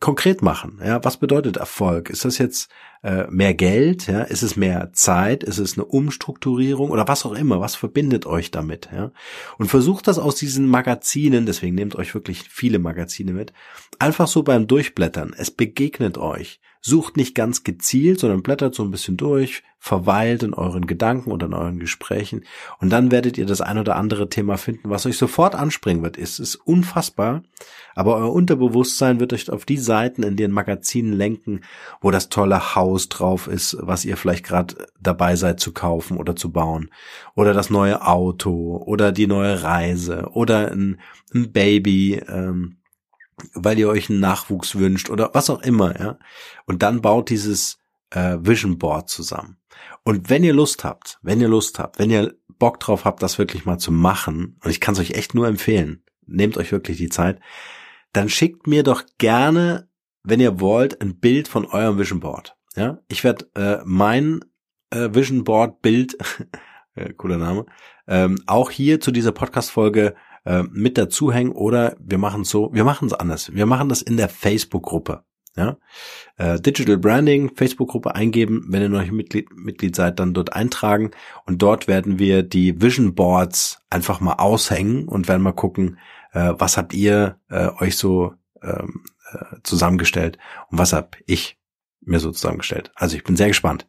konkret 0.00 0.40
machen. 0.40 0.80
Ja, 0.84 1.04
was 1.04 1.18
bedeutet 1.18 1.58
Erfolg? 1.58 2.08
Ist 2.10 2.24
das 2.24 2.38
jetzt 2.38 2.70
äh, 3.02 3.26
mehr 3.30 3.54
Geld? 3.54 4.06
Ja, 4.06 4.22
ist 4.22 4.42
es 4.42 4.56
mehr 4.56 4.92
Zeit? 4.94 5.44
Ist 5.44 5.58
es 5.58 5.74
eine 5.74 5.84
Umstrukturierung 5.84 6.90
oder 6.90 7.06
was 7.06 7.26
auch 7.26 7.34
immer? 7.34 7.60
Was 7.60 7.76
verbindet 7.76 8.26
euch 8.26 8.50
damit? 8.50 8.88
Ja, 8.92 9.12
und 9.58 9.68
versucht 9.68 10.08
das 10.08 10.18
aus 10.18 10.36
diesen 10.36 10.66
Magazinen. 10.66 11.44
Deswegen 11.46 11.74
nehmt 11.74 11.94
euch 11.94 12.14
wirklich 12.14 12.48
viele 12.48 12.78
Magazine 12.78 13.32
mit. 13.32 13.52
Einfach 13.98 14.26
so 14.26 14.42
beim 14.42 14.66
Durchblättern. 14.66 15.34
Es 15.36 15.50
begegnet 15.50 16.16
euch. 16.16 16.60
Sucht 16.82 17.16
nicht 17.16 17.34
ganz 17.34 17.62
gezielt, 17.62 18.20
sondern 18.20 18.42
blättert 18.42 18.74
so 18.74 18.82
ein 18.82 18.90
bisschen 18.90 19.16
durch, 19.16 19.62
verweilt 19.78 20.42
in 20.42 20.52
euren 20.52 20.86
Gedanken 20.86 21.30
oder 21.30 21.46
in 21.46 21.54
euren 21.54 21.78
Gesprächen 21.78 22.44
und 22.80 22.90
dann 22.90 23.10
werdet 23.10 23.38
ihr 23.38 23.46
das 23.46 23.62
ein 23.62 23.78
oder 23.78 23.96
andere 23.96 24.28
Thema 24.28 24.58
finden, 24.58 24.90
was 24.90 25.06
euch 25.06 25.16
sofort 25.16 25.54
anspringen 25.54 26.02
wird. 26.02 26.18
Es 26.18 26.38
ist 26.38 26.54
unfassbar, 26.54 27.42
aber 27.94 28.16
euer 28.16 28.32
Unterbewusstsein 28.32 29.20
wird 29.20 29.32
euch 29.32 29.50
auf 29.50 29.64
die 29.64 29.78
Seiten 29.78 30.22
in 30.22 30.36
den 30.36 30.52
Magazinen 30.52 31.14
lenken, 31.14 31.62
wo 32.02 32.10
das 32.10 32.28
tolle 32.28 32.74
Haus 32.74 33.08
drauf 33.08 33.46
ist, 33.46 33.76
was 33.80 34.04
ihr 34.04 34.18
vielleicht 34.18 34.44
gerade 34.44 34.86
dabei 35.00 35.34
seid 35.36 35.60
zu 35.60 35.72
kaufen 35.72 36.18
oder 36.18 36.36
zu 36.36 36.52
bauen 36.52 36.90
oder 37.34 37.54
das 37.54 37.70
neue 37.70 38.06
Auto 38.06 38.82
oder 38.86 39.12
die 39.12 39.26
neue 39.26 39.62
Reise 39.62 40.28
oder 40.32 40.70
ein, 40.70 41.00
ein 41.34 41.52
Baby. 41.52 42.22
Ähm, 42.28 42.76
weil 43.54 43.78
ihr 43.78 43.88
euch 43.88 44.10
einen 44.10 44.20
Nachwuchs 44.20 44.76
wünscht 44.76 45.10
oder 45.10 45.30
was 45.32 45.50
auch 45.50 45.62
immer, 45.62 45.98
ja. 45.98 46.18
Und 46.66 46.82
dann 46.82 47.00
baut 47.00 47.30
dieses 47.30 47.78
äh, 48.10 48.38
Vision 48.40 48.78
Board 48.78 49.08
zusammen. 49.08 49.58
Und 50.04 50.30
wenn 50.30 50.44
ihr 50.44 50.54
Lust 50.54 50.84
habt, 50.84 51.18
wenn 51.22 51.40
ihr 51.40 51.48
Lust 51.48 51.78
habt, 51.78 51.98
wenn 51.98 52.10
ihr 52.10 52.34
Bock 52.48 52.80
drauf 52.80 53.04
habt, 53.04 53.22
das 53.22 53.38
wirklich 53.38 53.64
mal 53.64 53.78
zu 53.78 53.92
machen, 53.92 54.58
und 54.62 54.70
ich 54.70 54.80
kann 54.80 54.94
es 54.94 55.00
euch 55.00 55.12
echt 55.12 55.34
nur 55.34 55.46
empfehlen, 55.46 56.02
nehmt 56.26 56.56
euch 56.56 56.72
wirklich 56.72 56.98
die 56.98 57.08
Zeit, 57.08 57.40
dann 58.12 58.28
schickt 58.28 58.66
mir 58.66 58.82
doch 58.82 59.04
gerne, 59.18 59.88
wenn 60.22 60.40
ihr 60.40 60.60
wollt, 60.60 61.00
ein 61.00 61.18
Bild 61.18 61.48
von 61.48 61.64
eurem 61.66 61.98
Vision 61.98 62.20
Board. 62.20 62.56
Ja, 62.76 63.00
ich 63.08 63.24
werde 63.24 63.46
äh, 63.54 63.82
mein 63.84 64.44
äh, 64.90 65.10
Vision 65.12 65.44
Board 65.44 65.82
Bild, 65.82 66.16
äh, 66.94 67.12
cooler 67.14 67.38
Name, 67.38 67.66
ähm, 68.06 68.38
auch 68.46 68.70
hier 68.70 69.00
zu 69.00 69.10
dieser 69.10 69.32
Podcast-Folge 69.32 70.14
äh, 70.44 70.62
mit 70.62 70.98
dazuhängen 70.98 71.52
oder 71.52 71.96
wir 72.00 72.18
machen 72.18 72.44
so, 72.44 72.70
wir 72.72 72.84
machen 72.84 73.06
es 73.06 73.14
anders. 73.14 73.52
Wir 73.54 73.66
machen 73.66 73.88
das 73.88 74.02
in 74.02 74.16
der 74.16 74.28
Facebook-Gruppe. 74.28 75.24
Ja? 75.56 75.76
Äh, 76.36 76.60
Digital 76.60 76.98
Branding, 76.98 77.54
Facebook-Gruppe 77.54 78.14
eingeben, 78.14 78.66
wenn 78.68 78.82
ihr 78.82 78.88
noch 78.88 79.04
Mitglied, 79.10 79.48
Mitglied 79.54 79.96
seid, 79.96 80.18
dann 80.18 80.34
dort 80.34 80.52
eintragen 80.52 81.10
und 81.46 81.60
dort 81.60 81.88
werden 81.88 82.18
wir 82.18 82.42
die 82.42 82.80
Vision 82.80 83.14
Boards 83.14 83.82
einfach 83.90 84.20
mal 84.20 84.34
aushängen 84.34 85.08
und 85.08 85.28
werden 85.28 85.42
mal 85.42 85.52
gucken, 85.52 85.98
äh, 86.32 86.54
was 86.56 86.76
habt 86.76 86.94
ihr 86.94 87.38
äh, 87.48 87.68
euch 87.80 87.96
so 87.96 88.34
ähm, 88.62 89.04
äh, 89.32 89.56
zusammengestellt 89.62 90.38
und 90.70 90.78
was 90.78 90.92
hab 90.92 91.16
ich 91.26 91.58
mir 92.00 92.18
so 92.18 92.30
zusammengestellt. 92.30 92.92
Also 92.94 93.16
ich 93.16 93.24
bin 93.24 93.36
sehr 93.36 93.48
gespannt. 93.48 93.86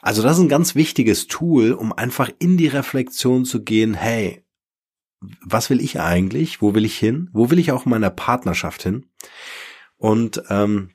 Also 0.00 0.22
das 0.22 0.36
ist 0.36 0.42
ein 0.42 0.48
ganz 0.48 0.74
wichtiges 0.74 1.26
Tool, 1.26 1.72
um 1.72 1.92
einfach 1.92 2.30
in 2.38 2.56
die 2.56 2.68
Reflexion 2.68 3.44
zu 3.44 3.64
gehen, 3.64 3.94
hey, 3.94 4.44
was 5.20 5.70
will 5.70 5.80
ich 5.80 6.00
eigentlich? 6.00 6.62
Wo 6.62 6.74
will 6.74 6.84
ich 6.84 6.96
hin? 6.96 7.30
Wo 7.32 7.50
will 7.50 7.58
ich 7.58 7.72
auch 7.72 7.86
in 7.86 7.90
meiner 7.90 8.10
Partnerschaft 8.10 8.82
hin? 8.82 9.06
Und 9.96 10.42
ähm, 10.48 10.90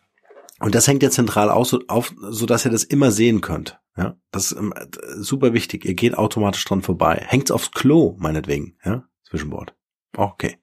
und 0.60 0.76
das 0.76 0.88
hängt 0.88 1.04
ja 1.04 1.10
zentral 1.10 1.50
aus, 1.50 1.76
auf, 1.90 2.14
so 2.18 2.46
dass 2.46 2.64
ihr 2.64 2.72
das 2.72 2.86
immer 2.86 3.12
sehen 3.12 3.42
könnt. 3.42 3.82
Ja, 3.98 4.16
das 4.32 4.52
ist 4.52 4.58
ähm, 4.58 4.74
super 5.18 5.54
wichtig. 5.54 5.84
Ihr 5.84 5.94
geht 5.94 6.18
automatisch 6.18 6.64
dran 6.64 6.82
vorbei. 6.82 7.22
Hängt's 7.28 7.52
aufs 7.52 7.72
Klo, 7.72 8.16
meinetwegen. 8.18 8.78
Ja, 8.84 9.04
Zwischenwort. 9.24 9.76
Okay. 10.16 10.58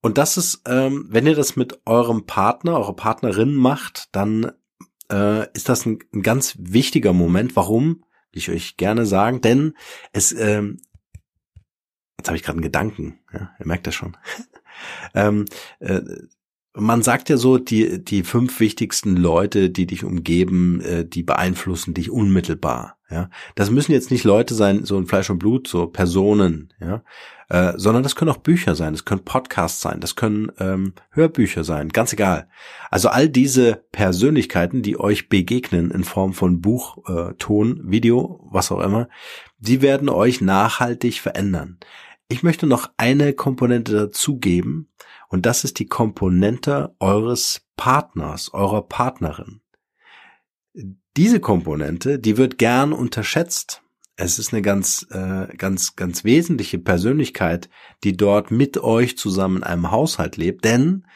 Und 0.00 0.18
das 0.18 0.36
ist, 0.36 0.62
ähm, 0.66 1.06
wenn 1.10 1.26
ihr 1.26 1.34
das 1.34 1.54
mit 1.54 1.80
eurem 1.86 2.26
Partner, 2.26 2.78
eurer 2.78 2.96
Partnerin 2.96 3.54
macht, 3.54 4.08
dann 4.12 4.52
äh, 5.10 5.50
ist 5.52 5.68
das 5.68 5.86
ein, 5.86 5.98
ein 6.12 6.22
ganz 6.22 6.56
wichtiger 6.58 7.12
Moment. 7.12 7.56
Warum? 7.56 8.04
Will 8.32 8.38
ich 8.38 8.50
euch 8.50 8.76
gerne 8.76 9.06
sagen, 9.06 9.40
denn 9.40 9.74
es, 10.12 10.32
ähm, 10.32 10.80
jetzt 12.24 12.28
habe 12.28 12.36
ich 12.36 12.42
gerade 12.42 12.56
einen 12.56 12.62
Gedanken. 12.62 13.18
Ja, 13.32 13.50
ihr 13.58 13.66
merkt 13.66 13.86
das 13.86 13.94
schon. 13.94 14.16
ähm, 15.14 15.44
äh, 15.80 16.00
man 16.76 17.02
sagt 17.02 17.28
ja 17.28 17.36
so, 17.36 17.58
die, 17.58 18.02
die 18.02 18.24
fünf 18.24 18.58
wichtigsten 18.58 19.16
Leute, 19.16 19.70
die 19.70 19.86
dich 19.86 20.04
umgeben, 20.04 20.80
äh, 20.80 21.04
die 21.04 21.22
beeinflussen 21.22 21.92
dich 21.94 22.10
unmittelbar. 22.10 22.96
Ja, 23.10 23.28
das 23.54 23.70
müssen 23.70 23.92
jetzt 23.92 24.10
nicht 24.10 24.24
Leute 24.24 24.54
sein, 24.54 24.84
so 24.84 24.98
in 24.98 25.06
Fleisch 25.06 25.28
und 25.30 25.38
Blut, 25.38 25.68
so 25.68 25.86
Personen, 25.86 26.72
ja, 26.80 27.04
äh, 27.48 27.74
sondern 27.76 28.02
das 28.02 28.16
können 28.16 28.30
auch 28.30 28.38
Bücher 28.38 28.74
sein, 28.74 28.94
das 28.94 29.04
können 29.04 29.24
Podcasts 29.24 29.82
sein, 29.82 30.00
das 30.00 30.16
können 30.16 30.50
ähm, 30.58 30.94
Hörbücher 31.10 31.62
sein, 31.62 31.90
ganz 31.90 32.12
egal. 32.14 32.48
Also 32.90 33.10
all 33.10 33.28
diese 33.28 33.84
Persönlichkeiten, 33.92 34.82
die 34.82 34.98
euch 34.98 35.28
begegnen 35.28 35.90
in 35.90 36.02
Form 36.02 36.32
von 36.32 36.60
Buch, 36.60 36.98
äh, 37.06 37.34
Ton, 37.34 37.82
Video, 37.84 38.48
was 38.50 38.72
auch 38.72 38.80
immer, 38.80 39.08
die 39.58 39.82
werden 39.82 40.08
euch 40.08 40.40
nachhaltig 40.40 41.20
verändern. 41.20 41.78
Ich 42.28 42.42
möchte 42.42 42.66
noch 42.66 42.90
eine 42.96 43.34
Komponente 43.34 43.92
dazugeben, 43.92 44.90
und 45.28 45.46
das 45.46 45.64
ist 45.64 45.78
die 45.78 45.86
Komponente 45.86 46.94
eures 47.00 47.66
Partners, 47.76 48.54
eurer 48.54 48.82
Partnerin. 48.82 49.60
Diese 51.16 51.40
Komponente, 51.40 52.18
die 52.18 52.36
wird 52.36 52.58
gern 52.58 52.92
unterschätzt. 52.92 53.82
Es 54.16 54.38
ist 54.38 54.52
eine 54.52 54.62
ganz, 54.62 55.06
äh, 55.10 55.48
ganz, 55.56 55.96
ganz 55.96 56.24
wesentliche 56.24 56.78
Persönlichkeit, 56.78 57.68
die 58.04 58.16
dort 58.16 58.50
mit 58.50 58.78
euch 58.78 59.18
zusammen 59.18 59.58
in 59.58 59.62
einem 59.64 59.90
Haushalt 59.90 60.36
lebt, 60.36 60.64
denn 60.64 61.06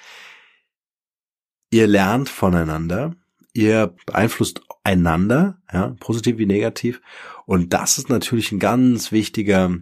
ihr 1.70 1.86
lernt 1.86 2.28
voneinander, 2.28 3.14
ihr 3.52 3.94
beeinflusst 4.04 4.62
einander, 4.82 5.62
ja, 5.72 5.94
positiv 6.00 6.38
wie 6.38 6.46
negativ, 6.46 7.00
und 7.46 7.72
das 7.72 7.98
ist 7.98 8.08
natürlich 8.08 8.52
ein 8.52 8.58
ganz 8.58 9.12
wichtiger 9.12 9.78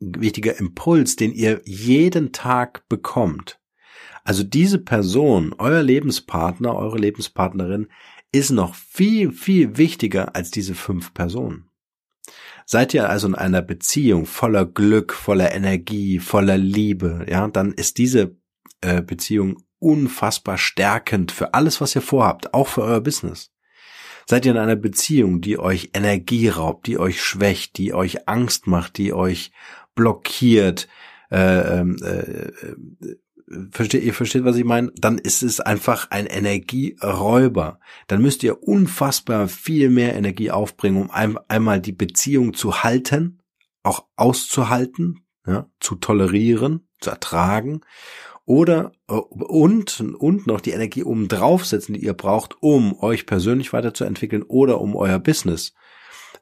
wichtiger 0.00 0.58
Impuls, 0.58 1.16
den 1.16 1.32
ihr 1.32 1.60
jeden 1.64 2.32
Tag 2.32 2.88
bekommt. 2.88 3.60
Also 4.24 4.42
diese 4.42 4.78
Person, 4.78 5.54
euer 5.58 5.82
Lebenspartner, 5.82 6.74
eure 6.74 6.98
Lebenspartnerin, 6.98 7.88
ist 8.32 8.50
noch 8.50 8.74
viel, 8.74 9.32
viel 9.32 9.76
wichtiger 9.76 10.34
als 10.36 10.50
diese 10.50 10.74
fünf 10.74 11.14
Personen. 11.14 11.70
Seid 12.66 12.92
ihr 12.92 13.08
also 13.08 13.26
in 13.26 13.34
einer 13.34 13.62
Beziehung 13.62 14.26
voller 14.26 14.66
Glück, 14.66 15.14
voller 15.14 15.54
Energie, 15.54 16.18
voller 16.18 16.58
Liebe, 16.58 17.24
ja, 17.28 17.48
dann 17.48 17.72
ist 17.72 17.96
diese 17.96 18.36
äh, 18.82 19.00
Beziehung 19.00 19.62
unfassbar 19.78 20.58
stärkend 20.58 21.32
für 21.32 21.54
alles, 21.54 21.80
was 21.80 21.94
ihr 21.94 22.02
vorhabt, 22.02 22.52
auch 22.52 22.68
für 22.68 22.82
euer 22.82 23.00
Business. 23.00 23.50
Seid 24.28 24.44
ihr 24.44 24.52
in 24.52 24.58
einer 24.58 24.76
Beziehung, 24.76 25.40
die 25.40 25.58
euch 25.58 25.92
Energie 25.94 26.48
raubt, 26.48 26.86
die 26.86 26.98
euch 26.98 27.22
schwächt, 27.22 27.78
die 27.78 27.94
euch 27.94 28.28
Angst 28.28 28.66
macht, 28.66 28.98
die 28.98 29.14
euch 29.14 29.52
blockiert, 29.94 30.86
äh, 31.30 31.78
ähm, 31.78 31.96
äh, 32.02 32.48
äh, 32.50 32.76
versteht, 33.70 34.02
ihr 34.02 34.12
versteht, 34.12 34.44
was 34.44 34.56
ich 34.56 34.66
meine? 34.66 34.92
Dann 34.96 35.16
ist 35.16 35.42
es 35.42 35.60
einfach 35.60 36.10
ein 36.10 36.26
Energieräuber. 36.26 37.80
Dann 38.06 38.20
müsst 38.20 38.42
ihr 38.42 38.62
unfassbar 38.62 39.48
viel 39.48 39.88
mehr 39.88 40.14
Energie 40.14 40.50
aufbringen, 40.50 41.00
um 41.00 41.10
ein, 41.10 41.38
einmal 41.48 41.80
die 41.80 41.92
Beziehung 41.92 42.52
zu 42.52 42.82
halten, 42.82 43.40
auch 43.82 44.04
auszuhalten, 44.16 45.24
ja, 45.46 45.70
zu 45.80 45.94
tolerieren, 45.94 46.86
zu 47.00 47.08
ertragen 47.08 47.80
oder 48.48 48.92
äh, 49.08 49.12
und 49.12 50.00
und 50.00 50.46
noch 50.46 50.62
die 50.62 50.70
Energie 50.70 51.04
oben 51.04 51.28
draufsetzen, 51.28 51.94
die 51.94 52.04
ihr 52.04 52.14
braucht, 52.14 52.56
um 52.62 52.98
euch 53.00 53.26
persönlich 53.26 53.74
weiterzuentwickeln 53.74 54.42
oder 54.42 54.80
um 54.80 54.96
euer 54.96 55.18
Business 55.18 55.74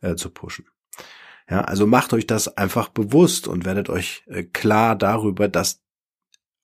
äh, 0.03 0.15
zu 0.15 0.31
pushen. 0.31 0.67
Ja, 1.51 1.63
also 1.63 1.87
macht 1.87 2.13
euch 2.13 2.27
das 2.27 2.57
einfach 2.57 2.89
bewusst 2.89 3.49
und 3.49 3.65
werdet 3.65 3.91
euch 3.91 4.23
äh, 4.29 4.45
klar 4.45 4.95
darüber, 4.95 5.49
dass 5.49 5.83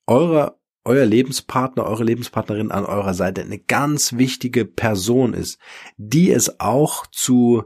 eure 0.07 0.61
euer 0.85 1.07
Lebenspartner, 1.07 1.87
eure 1.87 2.03
Lebenspartnerin 2.05 2.73
an 2.73 2.85
eurer 2.85 3.15
Seite 3.15 3.41
eine 3.41 3.59
ganz 3.59 4.15
wichtige 4.15 4.65
Person 4.65 5.33
ist, 5.33 5.61
die 5.97 6.33
es 6.33 6.59
auch 6.61 7.07
zu, 7.07 7.65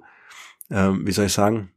ähm, 0.70 1.06
wie 1.06 1.12
soll 1.12 1.26
ich 1.26 1.32
sagen, 1.32 1.72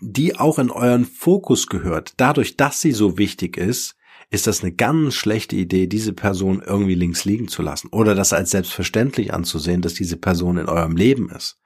die 0.00 0.36
auch 0.36 0.58
in 0.58 0.70
euren 0.70 1.04
Fokus 1.04 1.68
gehört. 1.68 2.14
Dadurch, 2.16 2.56
dass 2.56 2.80
sie 2.80 2.92
so 2.92 3.16
wichtig 3.18 3.56
ist, 3.56 3.96
ist 4.30 4.46
das 4.46 4.62
eine 4.62 4.72
ganz 4.72 5.14
schlechte 5.14 5.56
Idee, 5.56 5.86
diese 5.86 6.12
Person 6.12 6.62
irgendwie 6.64 6.94
links 6.94 7.24
liegen 7.24 7.48
zu 7.48 7.62
lassen 7.62 7.88
oder 7.88 8.14
das 8.14 8.32
als 8.32 8.50
selbstverständlich 8.50 9.32
anzusehen, 9.32 9.82
dass 9.82 9.94
diese 9.94 10.16
Person 10.16 10.56
in 10.56 10.68
eurem 10.68 10.96
Leben 10.96 11.30
ist, 11.30 11.60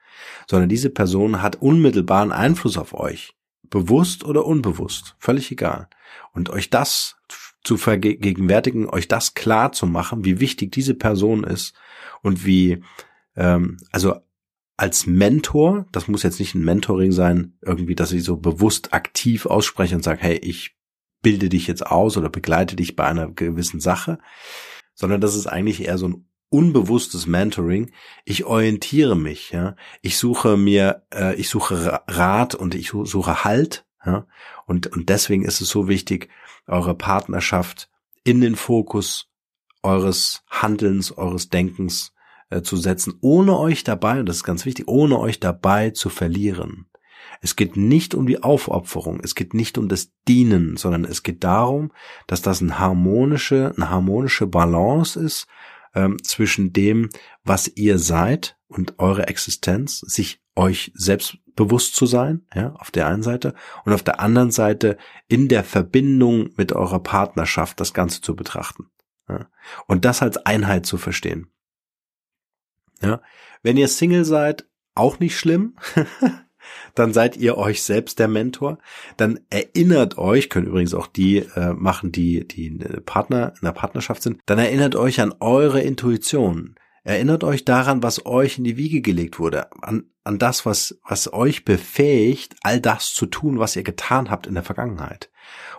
sondern 0.47 0.69
diese 0.69 0.89
Person 0.89 1.41
hat 1.41 1.61
unmittelbaren 1.61 2.31
Einfluss 2.31 2.77
auf 2.77 2.93
euch, 2.93 3.35
bewusst 3.69 4.23
oder 4.23 4.45
unbewusst, 4.45 5.15
völlig 5.19 5.51
egal. 5.51 5.89
Und 6.33 6.49
euch 6.49 6.69
das 6.69 7.17
zu 7.63 7.77
vergegenwärtigen, 7.77 8.87
euch 8.87 9.07
das 9.07 9.33
klar 9.33 9.71
zu 9.71 9.85
machen, 9.85 10.25
wie 10.25 10.39
wichtig 10.39 10.71
diese 10.71 10.93
Person 10.93 11.43
ist 11.43 11.73
und 12.21 12.45
wie, 12.45 12.83
ähm, 13.35 13.77
also 13.91 14.15
als 14.77 15.05
Mentor, 15.05 15.85
das 15.91 16.07
muss 16.07 16.23
jetzt 16.23 16.39
nicht 16.39 16.55
ein 16.55 16.63
Mentoring 16.63 17.11
sein, 17.11 17.57
irgendwie, 17.61 17.95
dass 17.95 18.13
ich 18.13 18.23
so 18.23 18.37
bewusst 18.37 18.93
aktiv 18.93 19.45
ausspreche 19.45 19.95
und 19.95 20.03
sage, 20.03 20.21
hey, 20.21 20.37
ich 20.37 20.78
bilde 21.21 21.49
dich 21.49 21.67
jetzt 21.67 21.85
aus 21.85 22.17
oder 22.17 22.29
begleite 22.29 22.75
dich 22.75 22.95
bei 22.95 23.05
einer 23.05 23.29
gewissen 23.29 23.79
Sache, 23.79 24.19
sondern 24.93 25.21
das 25.21 25.35
ist 25.35 25.47
eigentlich 25.47 25.83
eher 25.85 25.97
so 25.97 26.07
ein 26.07 26.25
unbewusstes 26.49 27.27
Mentoring. 27.27 27.91
Ich 28.25 28.45
orientiere 28.45 29.15
mich, 29.15 29.51
ja. 29.51 29.75
Ich 30.01 30.17
suche 30.17 30.57
mir, 30.57 31.03
äh, 31.13 31.35
ich 31.35 31.49
suche 31.49 32.01
Rat 32.07 32.55
und 32.55 32.75
ich 32.75 32.89
suche 32.89 33.43
Halt, 33.43 33.85
ja. 34.05 34.25
Und, 34.65 34.87
und 34.87 35.09
deswegen 35.09 35.45
ist 35.45 35.61
es 35.61 35.69
so 35.69 35.87
wichtig, 35.87 36.29
eure 36.67 36.95
Partnerschaft 36.95 37.89
in 38.23 38.41
den 38.41 38.55
Fokus 38.55 39.29
eures 39.83 40.43
Handelns, 40.49 41.11
eures 41.17 41.49
Denkens 41.49 42.13
äh, 42.49 42.61
zu 42.61 42.77
setzen, 42.77 43.15
ohne 43.21 43.57
euch 43.57 43.83
dabei, 43.83 44.19
und 44.19 44.27
das 44.27 44.37
ist 44.37 44.43
ganz 44.43 44.65
wichtig, 44.65 44.87
ohne 44.87 45.19
euch 45.19 45.39
dabei 45.39 45.91
zu 45.91 46.09
verlieren. 46.09 46.88
Es 47.41 47.55
geht 47.55 47.77
nicht 47.77 48.15
um 48.15 48.27
die 48.27 48.43
Aufopferung, 48.43 49.21
es 49.23 49.35
geht 49.35 49.53
nicht 49.53 49.77
um 49.77 49.87
das 49.87 50.11
Dienen, 50.27 50.77
sondern 50.77 51.05
es 51.05 51.23
geht 51.23 51.43
darum, 51.43 51.91
dass 52.27 52.41
das 52.41 52.61
eine 52.61 52.79
harmonische, 52.79 53.73
eine 53.75 53.89
harmonische 53.89 54.47
Balance 54.47 55.19
ist 55.19 55.47
ähm, 55.95 56.21
zwischen 56.23 56.73
dem, 56.73 57.09
was 57.43 57.67
ihr 57.67 57.97
seid 57.97 58.57
und 58.67 58.99
eure 58.99 59.27
Existenz, 59.27 59.99
sich 59.99 60.41
euch 60.55 60.91
selbst 60.93 61.37
bewusst 61.55 61.95
zu 61.95 62.05
sein, 62.05 62.45
ja, 62.53 62.73
auf 62.73 62.91
der 62.91 63.07
einen 63.07 63.23
Seite, 63.23 63.53
und 63.85 63.93
auf 63.93 64.03
der 64.03 64.19
anderen 64.19 64.51
Seite 64.51 64.97
in 65.27 65.47
der 65.47 65.63
Verbindung 65.63 66.49
mit 66.57 66.73
eurer 66.73 66.99
Partnerschaft 66.99 67.79
das 67.79 67.93
Ganze 67.93 68.21
zu 68.21 68.35
betrachten. 68.35 68.89
Ja, 69.27 69.47
und 69.87 70.05
das 70.05 70.21
als 70.21 70.37
Einheit 70.37 70.85
zu 70.85 70.97
verstehen. 70.97 71.51
Ja, 73.01 73.21
wenn 73.61 73.77
ihr 73.77 73.87
Single 73.87 74.25
seid, 74.25 74.67
auch 74.95 75.19
nicht 75.19 75.37
schlimm. 75.37 75.75
dann 76.95 77.13
seid 77.13 77.37
ihr 77.37 77.57
euch 77.57 77.83
selbst 77.83 78.19
der 78.19 78.27
Mentor. 78.27 78.77
Dann 79.17 79.39
erinnert 79.49 80.17
euch, 80.17 80.49
können 80.49 80.67
übrigens 80.67 80.93
auch 80.93 81.07
die 81.07 81.37
äh, 81.37 81.73
machen, 81.73 82.11
die 82.11 82.47
die 82.47 82.71
Partner 83.05 83.53
in 83.59 83.65
der 83.65 83.73
Partnerschaft 83.73 84.23
sind. 84.23 84.41
Dann 84.45 84.59
erinnert 84.59 84.95
euch 84.95 85.21
an 85.21 85.33
eure 85.39 85.81
Intuition. 85.81 86.75
Erinnert 87.03 87.43
euch 87.43 87.65
daran, 87.65 88.03
was 88.03 88.25
euch 88.25 88.57
in 88.57 88.65
die 88.65 88.77
Wiege 88.77 89.01
gelegt 89.01 89.39
wurde, 89.39 89.71
an, 89.81 90.03
an 90.23 90.37
das, 90.37 90.65
was, 90.65 90.99
was 91.07 91.31
euch 91.31 91.65
befähigt, 91.65 92.55
all 92.61 92.81
das 92.81 93.13
zu 93.13 93.25
tun, 93.25 93.57
was 93.57 93.75
ihr 93.75 93.83
getan 93.83 94.29
habt 94.29 94.47
in 94.47 94.53
der 94.53 94.63
Vergangenheit. 94.63 95.31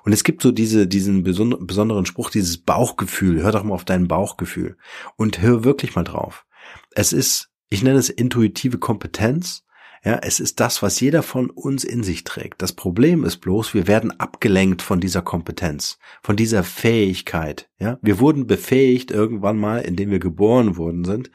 Und 0.02 0.12
es 0.12 0.25
gibt 0.25 0.42
so 0.42 0.50
diese, 0.50 0.87
diesen 0.87 1.23
besonderen 1.23 2.06
Spruch, 2.06 2.30
dieses 2.30 2.59
Bauchgefühl. 2.59 3.42
Hör 3.42 3.52
doch 3.52 3.62
mal 3.62 3.75
auf 3.75 3.85
dein 3.85 4.09
Bauchgefühl 4.09 4.76
und 5.16 5.40
hör 5.40 5.62
wirklich 5.62 5.94
mal 5.94 6.04
drauf. 6.04 6.47
Es 6.92 7.12
ist, 7.12 7.50
ich 7.68 7.82
nenne 7.82 7.99
es 7.99 8.09
intuitive 8.09 8.78
Kompetenz. 8.78 9.64
Ja, 10.02 10.19
es 10.23 10.40
ist 10.40 10.61
das, 10.61 10.83
was 10.83 10.99
jeder 11.00 11.23
von 11.23 11.50
uns 11.50 11.85
in 11.85 12.02
sich 12.02 12.25
trägt. 12.25 12.62
Das 12.62 12.73
Problem 12.73 13.23
ist 13.23 13.37
bloß, 13.38 13.75
wir 13.75 13.87
werden 13.87 14.19
abgelenkt 14.19 14.80
von 14.80 14.99
dieser 14.99 15.21
Kompetenz, 15.21 15.99
von 16.23 16.37
dieser 16.37 16.64
Fähigkeit. 16.64 17.69
Ja, 17.78 17.99
wir 18.00 18.19
wurden 18.19 18.47
befähigt 18.47 19.11
irgendwann 19.11 19.59
mal, 19.59 19.80
indem 19.80 20.11
wir 20.11 20.19
geboren 20.19 20.78
worden 20.78 21.04
sind, 21.04 21.30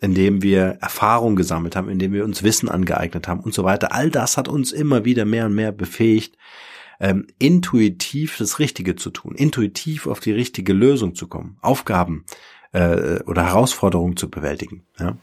indem 0.00 0.42
wir 0.42 0.78
Erfahrung 0.80 1.36
gesammelt 1.36 1.76
haben, 1.76 1.90
indem 1.90 2.14
wir 2.14 2.24
uns 2.24 2.42
Wissen 2.42 2.70
angeeignet 2.70 3.28
haben 3.28 3.40
und 3.40 3.52
so 3.52 3.64
weiter. 3.64 3.92
All 3.92 4.10
das 4.10 4.38
hat 4.38 4.48
uns 4.48 4.72
immer 4.72 5.04
wieder 5.04 5.26
mehr 5.26 5.46
und 5.46 5.54
mehr 5.54 5.72
befähigt, 5.72 6.38
ähm, 7.00 7.26
intuitiv 7.38 8.38
das 8.38 8.58
Richtige 8.58 8.96
zu 8.96 9.10
tun, 9.10 9.34
intuitiv 9.34 10.06
auf 10.06 10.20
die 10.20 10.32
richtige 10.32 10.72
Lösung 10.72 11.14
zu 11.14 11.28
kommen, 11.28 11.58
Aufgaben 11.60 12.24
äh, 12.72 13.22
oder 13.24 13.46
Herausforderungen 13.46 14.16
zu 14.16 14.30
bewältigen. 14.30 14.84
Ja. 14.98 15.16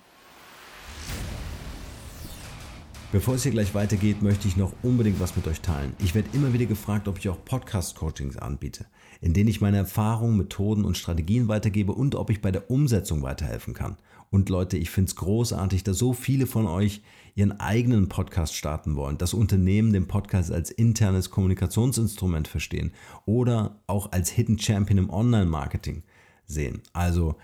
Bevor 3.16 3.36
es 3.36 3.44
hier 3.44 3.54
gleich 3.54 3.74
weitergeht, 3.74 4.22
möchte 4.22 4.50
ich 4.50 4.58
noch 4.58 4.74
unbedingt 4.84 5.22
was 5.22 5.38
mit 5.38 5.48
euch 5.48 5.62
teilen. 5.62 5.94
Ich 6.00 6.16
werde 6.16 6.28
immer 6.34 6.52
wieder 6.52 6.66
gefragt, 6.66 7.08
ob 7.08 7.18
ich 7.18 7.30
auch 7.30 7.46
Podcast-Coachings 7.46 8.36
anbiete, 8.36 8.88
in 9.22 9.34
denen 9.34 9.48
ich 9.48 9.62
meine 9.62 9.78
Erfahrungen, 9.78 10.36
Methoden 10.36 10.84
und 10.84 10.98
Strategien 10.98 11.48
weitergebe 11.48 11.94
und 11.94 12.16
ob 12.16 12.30
ich 12.30 12.42
bei 12.42 12.52
der 12.52 12.70
Umsetzung 12.70 13.22
weiterhelfen 13.22 13.74
kann. 13.74 13.96
Und 14.32 14.50
Leute, 14.50 14.76
ich 14.76 14.90
finde 14.90 15.08
es 15.08 15.16
großartig, 15.16 15.86
dass 15.86 15.98
so 15.98 16.12
viele 16.12 16.46
von 16.46 16.68
euch 16.68 17.04
ihren 17.36 17.58
eigenen 17.58 18.10
Podcast 18.10 18.54
starten 18.54 18.98
wollen, 18.98 19.18
das 19.18 19.34
Unternehmen 19.34 19.94
den 19.94 20.10
Podcast 20.10 20.52
als 20.52 20.70
internes 20.70 21.30
Kommunikationsinstrument 21.30 22.50
verstehen 22.50 22.92
oder 23.26 23.80
auch 23.88 24.12
als 24.12 24.30
Hidden 24.30 24.60
Champion 24.60 24.98
im 24.98 25.10
Online-Marketing 25.10 26.04
sehen. 26.48 26.82
Also 26.92 27.38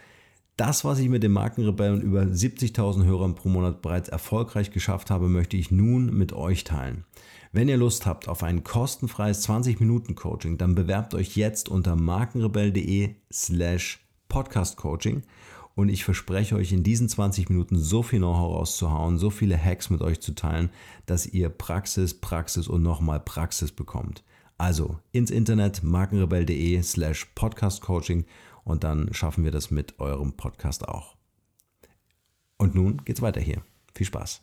das, 0.62 0.86
was 0.86 1.00
ich 1.00 1.10
mit 1.10 1.24
den 1.24 1.32
Markenrebellen 1.32 2.02
über 2.02 2.22
70.000 2.22 3.04
Hörern 3.06 3.34
pro 3.34 3.50
Monat 3.50 3.82
bereits 3.82 4.10
erfolgreich 4.10 4.70
geschafft 4.70 5.10
habe, 5.10 5.28
möchte 5.28 5.58
ich 5.58 5.72
nun 5.72 6.16
mit 6.16 6.34
euch 6.34 6.64
teilen. 6.64 7.04
Wenn 7.52 7.68
ihr 7.68 7.78
Lust 7.78 8.06
habt 8.06 8.28
auf 8.28 8.44
ein 8.44 8.64
kostenfreies 8.64 9.44
20-Minuten-Coaching, 9.50 10.60
dann 10.60 10.76
bewerbt 10.76 11.16
euch 11.16 11.36
jetzt 11.36 11.68
unter 11.68 11.96
markenrebell.de 11.96 13.16
slash 13.34 14.06
podcastcoaching 14.30 15.24
und 15.74 15.90
ich 15.90 16.04
verspreche 16.04 16.56
euch 16.58 16.72
in 16.72 16.84
diesen 16.84 17.10
20 17.10 17.50
Minuten 17.50 17.80
so 17.80 18.04
viel 18.04 18.20
Know-how 18.20 18.58
rauszuhauen, 18.58 19.18
so 19.18 19.32
viele 19.32 19.58
Hacks 19.58 19.90
mit 19.90 20.04
euch 20.04 20.22
zu 20.22 20.36
teilen, 20.36 20.70
dass 21.08 21.26
ihr 21.26 21.50
Praxis, 21.50 22.14
Praxis 22.14 22.68
und 22.68 22.84
nochmal 22.84 23.20
Praxis 23.20 23.72
bekommt. 23.72 24.24
Also 24.60 25.00
ins 25.12 25.32
Internet 25.32 25.82
markenrebell.de 25.82 26.84
slash 26.84 27.26
podcastcoaching 27.34 28.26
und 28.64 28.84
dann 28.84 29.14
schaffen 29.14 29.44
wir 29.44 29.52
das 29.52 29.72
mit 29.72 30.00
eurem 30.00 30.34
Podcast 30.34 30.88
auch. 30.88 31.16
Und 32.58 32.76
nun 32.76 33.04
geht's 33.06 33.22
weiter 33.22 33.42
hier. 33.42 33.64
Viel 33.96 34.06
Spaß. 34.06 34.42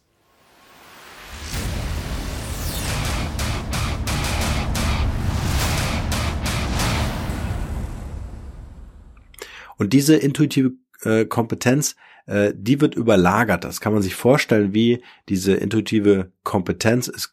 Und 9.77 9.93
diese 9.93 10.17
intuitive 10.17 10.73
äh, 11.03 11.25
Kompetenz, 11.25 11.95
äh, 12.27 12.53
die 12.55 12.81
wird 12.81 12.97
überlagert. 12.97 13.65
Das 13.65 13.81
kann 13.81 13.93
man 13.93 14.03
sich 14.03 14.17
vorstellen, 14.17 14.75
wie 14.75 15.03
diese 15.29 15.55
intuitive 15.55 16.33
Kompetenz 16.43 17.09
ist 17.09 17.33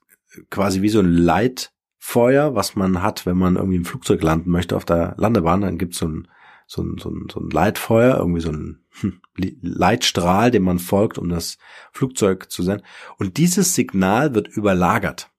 quasi 0.49 0.81
wie 0.81 0.89
so 0.89 0.99
ein 0.99 1.11
Leitfeuer, 1.11 2.55
was 2.55 2.75
man 2.75 3.01
hat, 3.01 3.25
wenn 3.25 3.37
man 3.37 3.55
irgendwie 3.55 3.77
im 3.77 3.85
Flugzeug 3.85 4.21
landen 4.21 4.51
möchte 4.51 4.75
auf 4.75 4.85
der 4.85 5.15
Landebahn. 5.17 5.61
Dann 5.61 5.77
gibt's 5.77 5.97
so 5.97 6.07
ein 6.07 6.27
so 6.65 6.81
ein, 6.81 6.97
so 6.97 7.09
ein, 7.09 7.27
so 7.31 7.39
ein 7.39 7.49
Leitfeuer, 7.49 8.17
irgendwie 8.17 8.41
so 8.41 8.51
ein 8.51 8.83
hm, 9.01 9.21
Leitstrahl, 9.61 10.51
dem 10.51 10.63
man 10.63 10.79
folgt, 10.79 11.17
um 11.17 11.29
das 11.29 11.57
Flugzeug 11.91 12.51
zu 12.51 12.63
senden. 12.63 12.85
Und 13.17 13.37
dieses 13.37 13.75
Signal 13.75 14.33
wird 14.33 14.47
überlagert, 14.47 15.29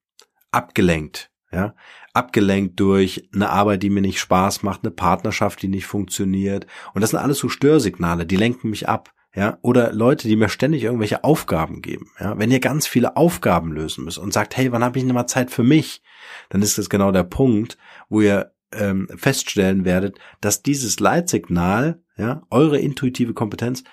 abgelenkt, 0.51 1.31
ja, 1.51 1.75
abgelenkt 2.13 2.81
durch 2.81 3.29
eine 3.35 3.51
Arbeit, 3.51 3.83
die 3.83 3.91
mir 3.91 4.01
nicht 4.01 4.21
Spaß 4.21 4.63
macht, 4.63 4.85
eine 4.85 4.91
Partnerschaft, 4.91 5.61
die 5.63 5.69
nicht 5.69 5.87
funktioniert. 5.87 6.67
Und 6.95 7.03
das 7.03 7.11
sind 7.11 7.19
alles 7.19 7.39
so 7.39 7.49
Störsignale, 7.49 8.27
die 8.27 8.37
lenken 8.37 8.71
mich 8.71 8.89
ab. 8.89 9.13
Ja, 9.35 9.59
oder 9.61 9.93
Leute, 9.93 10.29
die 10.29 10.37
mir 10.37 10.49
ständig 10.49 10.83
irgendwelche 10.83 11.23
Aufgaben 11.23 11.83
geben. 11.83 12.11
Ja, 12.19 12.39
wenn 12.39 12.51
ihr 12.51 12.59
ganz 12.59 12.87
viele 12.87 13.19
Aufgaben 13.19 13.71
lösen 13.71 14.05
müsst 14.05 14.17
und 14.17 14.33
sagt, 14.33 14.57
hey, 14.57 14.73
wann 14.73 14.83
habe 14.83 14.99
ich 14.99 15.05
denn 15.05 15.15
mal 15.15 15.27
Zeit 15.27 15.51
für 15.51 15.63
mich? 15.63 16.01
Dann 16.49 16.63
ist 16.63 16.79
das 16.79 16.89
genau 16.89 17.13
der 17.13 17.25
Punkt, 17.25 17.77
wo 18.09 18.23
ihr 18.23 18.53
ähm, 18.73 19.09
feststellen 19.17 19.85
werdet, 19.85 20.19
dass 20.41 20.63
dieses 20.63 21.01
Leitsignal, 21.01 22.03
ja, 22.17 22.43
eure 22.51 22.79
intuitive 22.79 23.35
Kompetenz, 23.35 23.85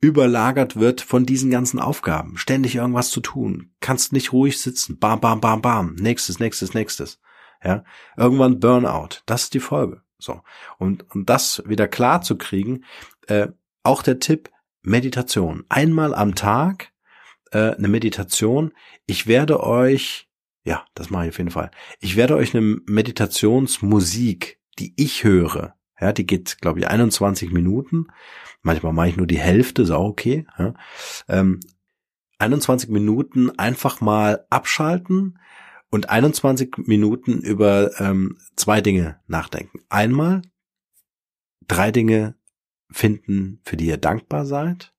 überlagert 0.00 0.76
wird 0.76 1.00
von 1.00 1.24
diesen 1.26 1.50
ganzen 1.50 1.78
Aufgaben. 1.78 2.36
Ständig 2.36 2.74
irgendwas 2.74 3.10
zu 3.10 3.20
tun. 3.20 3.70
Kannst 3.80 4.12
nicht 4.12 4.32
ruhig 4.32 4.60
sitzen. 4.60 4.98
Bam, 4.98 5.20
bam, 5.20 5.40
bam, 5.40 5.62
bam. 5.62 5.94
Nächstes, 5.94 6.40
nächstes, 6.40 6.74
nächstes. 6.74 7.20
Ja. 7.62 7.84
Irgendwann 8.16 8.58
Burnout. 8.58 9.22
Das 9.26 9.44
ist 9.44 9.54
die 9.54 9.60
Folge. 9.60 10.02
So. 10.18 10.42
Und, 10.78 11.08
und 11.14 11.30
das 11.30 11.62
wieder 11.66 11.86
klar 11.86 12.20
zu 12.20 12.36
kriegen, 12.36 12.84
äh, 13.28 13.48
auch 13.84 14.02
der 14.02 14.18
Tipp, 14.18 14.50
Meditation. 14.82 15.64
Einmal 15.68 16.14
am 16.14 16.34
Tag 16.34 16.92
äh, 17.52 17.76
eine 17.76 17.88
Meditation. 17.88 18.72
Ich 19.06 19.28
werde 19.28 19.62
euch 19.62 20.28
ja, 20.64 20.84
das 20.94 21.10
mache 21.10 21.24
ich 21.24 21.30
auf 21.30 21.38
jeden 21.38 21.50
Fall. 21.50 21.70
Ich 22.00 22.16
werde 22.16 22.36
euch 22.36 22.54
eine 22.54 22.62
Meditationsmusik, 22.86 24.60
die 24.78 24.94
ich 24.96 25.24
höre, 25.24 25.74
ja, 26.02 26.12
die 26.12 26.26
geht, 26.26 26.58
glaube 26.60 26.80
ich, 26.80 26.88
21 26.88 27.52
Minuten. 27.52 28.08
Manchmal 28.62 28.92
mache 28.92 29.10
ich 29.10 29.16
nur 29.16 29.28
die 29.28 29.38
Hälfte, 29.38 29.82
ist 29.82 29.92
auch 29.92 30.08
okay. 30.08 30.46
Ja. 30.58 30.74
Ähm, 31.28 31.60
21 32.38 32.90
Minuten 32.90 33.56
einfach 33.56 34.00
mal 34.00 34.44
abschalten 34.50 35.38
und 35.90 36.10
21 36.10 36.88
Minuten 36.88 37.40
über 37.40 38.00
ähm, 38.00 38.36
zwei 38.56 38.80
Dinge 38.80 39.20
nachdenken. 39.28 39.80
Einmal 39.90 40.42
drei 41.68 41.92
Dinge 41.92 42.34
finden, 42.90 43.60
für 43.64 43.76
die 43.76 43.86
ihr 43.86 43.96
dankbar 43.96 44.44
seid. 44.44 44.92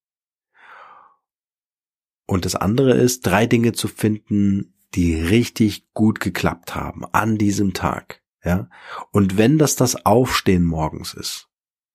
Und 2.26 2.46
das 2.46 2.56
andere 2.56 2.94
ist, 2.94 3.26
drei 3.26 3.46
Dinge 3.46 3.74
zu 3.74 3.90
finden, 3.90 4.73
die 4.96 5.16
richtig 5.16 5.92
gut 5.94 6.20
geklappt 6.20 6.76
haben 6.76 7.06
an 7.12 7.38
diesem 7.38 7.74
Tag. 7.74 8.22
Ja. 8.44 8.70
Und 9.12 9.38
wenn 9.38 9.58
das 9.58 9.76
das 9.76 10.06
Aufstehen 10.06 10.64
morgens 10.64 11.14
ist, 11.14 11.48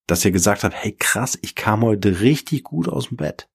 dass 0.07 0.25
ihr 0.25 0.31
gesagt 0.31 0.65
habt, 0.65 0.75
hey 0.75 0.93
krass, 0.93 1.39
ich 1.43 1.55
kam 1.55 1.83
heute 1.83 2.21
richtig 2.21 2.65
gut 2.65 2.89
aus 2.89 3.09
dem 3.09 3.19
Bett. 3.19 3.49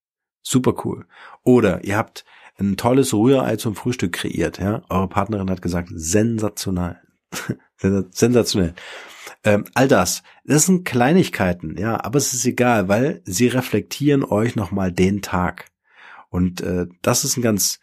Super 0.44 0.86
cool. 0.86 1.08
Oder 1.44 1.84
ihr 1.84 1.98
habt 1.98 2.26
ein 2.60 2.78
tolles 2.78 3.14
Rührei 3.14 3.56
zum 3.56 3.76
Frühstück 3.76 4.14
kreiert, 4.14 4.60
ja. 4.60 4.84
Eure 4.90 5.08
Partnerin 5.08 5.50
hat 5.50 5.62
gesagt, 5.62 5.90
sensationell. 5.92 7.00
sensationell. 8.12 8.76
Ähm, 9.44 9.66
all 9.74 9.88
das, 9.88 10.24
das 10.46 10.68
sind 10.68 10.86
Kleinigkeiten, 10.86 11.78
ja, 11.78 12.04
aber 12.04 12.18
es 12.18 12.34
ist 12.34 12.46
egal, 12.46 12.88
weil 12.88 13.22
sie 13.26 13.48
reflektieren 13.48 14.24
euch 14.24 14.56
nochmal 14.56 14.92
den 14.92 15.22
Tag. 15.22 15.72
Und 16.30 16.62
äh, 16.62 16.88
das 17.02 17.24
ist 17.24 17.38
ein 17.38 17.42
ganz 17.42 17.80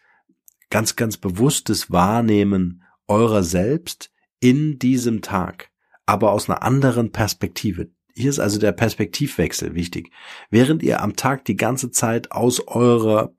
ganz, 0.71 0.95
ganz 0.95 1.17
bewusstes 1.17 1.91
Wahrnehmen 1.91 2.83
eurer 3.07 3.43
selbst 3.43 4.11
in 4.39 4.79
diesem 4.79 5.21
Tag, 5.21 5.69
aber 6.07 6.31
aus 6.31 6.49
einer 6.49 6.63
anderen 6.63 7.11
Perspektive. 7.11 7.91
Hier 8.15 8.29
ist 8.29 8.39
also 8.39 8.59
der 8.59 8.71
Perspektivwechsel 8.71 9.75
wichtig. 9.75 10.11
Während 10.49 10.81
ihr 10.81 11.01
am 11.01 11.15
Tag 11.15 11.45
die 11.45 11.55
ganze 11.55 11.91
Zeit 11.91 12.31
aus 12.31 12.67
eurer, 12.67 13.35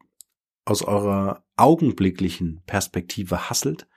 aus 0.65 0.83
eurer 0.83 1.45
augenblicklichen 1.57 2.63
Perspektive 2.67 3.51
hasselt, 3.51 3.89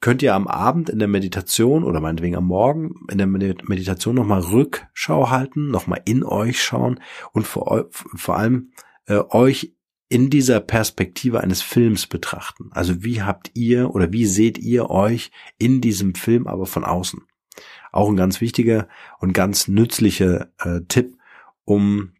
könnt 0.00 0.22
ihr 0.22 0.34
am 0.34 0.48
Abend 0.48 0.90
in 0.90 0.98
der 0.98 1.08
Meditation 1.08 1.84
oder 1.84 2.00
meinetwegen 2.00 2.36
am 2.36 2.46
Morgen 2.46 3.06
in 3.08 3.18
der 3.18 3.26
Meditation 3.26 4.16
nochmal 4.16 4.40
Rückschau 4.40 5.30
halten, 5.30 5.70
nochmal 5.70 6.02
in 6.06 6.24
euch 6.24 6.60
schauen 6.60 7.00
und 7.32 7.46
vor, 7.46 7.88
vor 7.90 8.36
allem 8.36 8.72
äh, 9.06 9.22
euch 9.30 9.76
in 10.12 10.28
dieser 10.28 10.60
Perspektive 10.60 11.40
eines 11.40 11.62
Films 11.62 12.06
betrachten. 12.06 12.68
Also 12.72 13.02
wie 13.02 13.22
habt 13.22 13.50
ihr 13.54 13.94
oder 13.94 14.12
wie 14.12 14.26
seht 14.26 14.58
ihr 14.58 14.90
euch 14.90 15.30
in 15.56 15.80
diesem 15.80 16.14
Film 16.14 16.46
aber 16.46 16.66
von 16.66 16.84
außen? 16.84 17.22
Auch 17.92 18.10
ein 18.10 18.16
ganz 18.16 18.42
wichtiger 18.42 18.88
und 19.20 19.32
ganz 19.32 19.68
nützlicher 19.68 20.50
äh, 20.58 20.82
Tipp, 20.86 21.16
um 21.64 22.12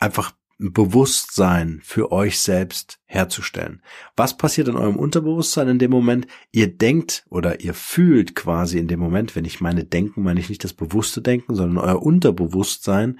einfach 0.00 0.32
Bewusstsein 0.60 1.80
für 1.82 2.12
euch 2.12 2.38
selbst 2.38 2.98
herzustellen. 3.06 3.80
Was 4.14 4.36
passiert 4.36 4.68
in 4.68 4.76
eurem 4.76 4.96
Unterbewusstsein 4.96 5.68
in 5.68 5.78
dem 5.78 5.90
Moment? 5.90 6.26
Ihr 6.52 6.76
denkt 6.76 7.24
oder 7.30 7.60
ihr 7.60 7.72
fühlt 7.72 8.34
quasi 8.34 8.78
in 8.78 8.86
dem 8.86 9.00
Moment, 9.00 9.34
wenn 9.34 9.46
ich 9.46 9.62
meine 9.62 9.84
Denken, 9.84 10.22
meine 10.22 10.38
ich 10.38 10.50
nicht 10.50 10.62
das 10.62 10.74
bewusste 10.74 11.22
Denken, 11.22 11.54
sondern 11.54 11.82
euer 11.82 12.02
Unterbewusstsein 12.02 13.18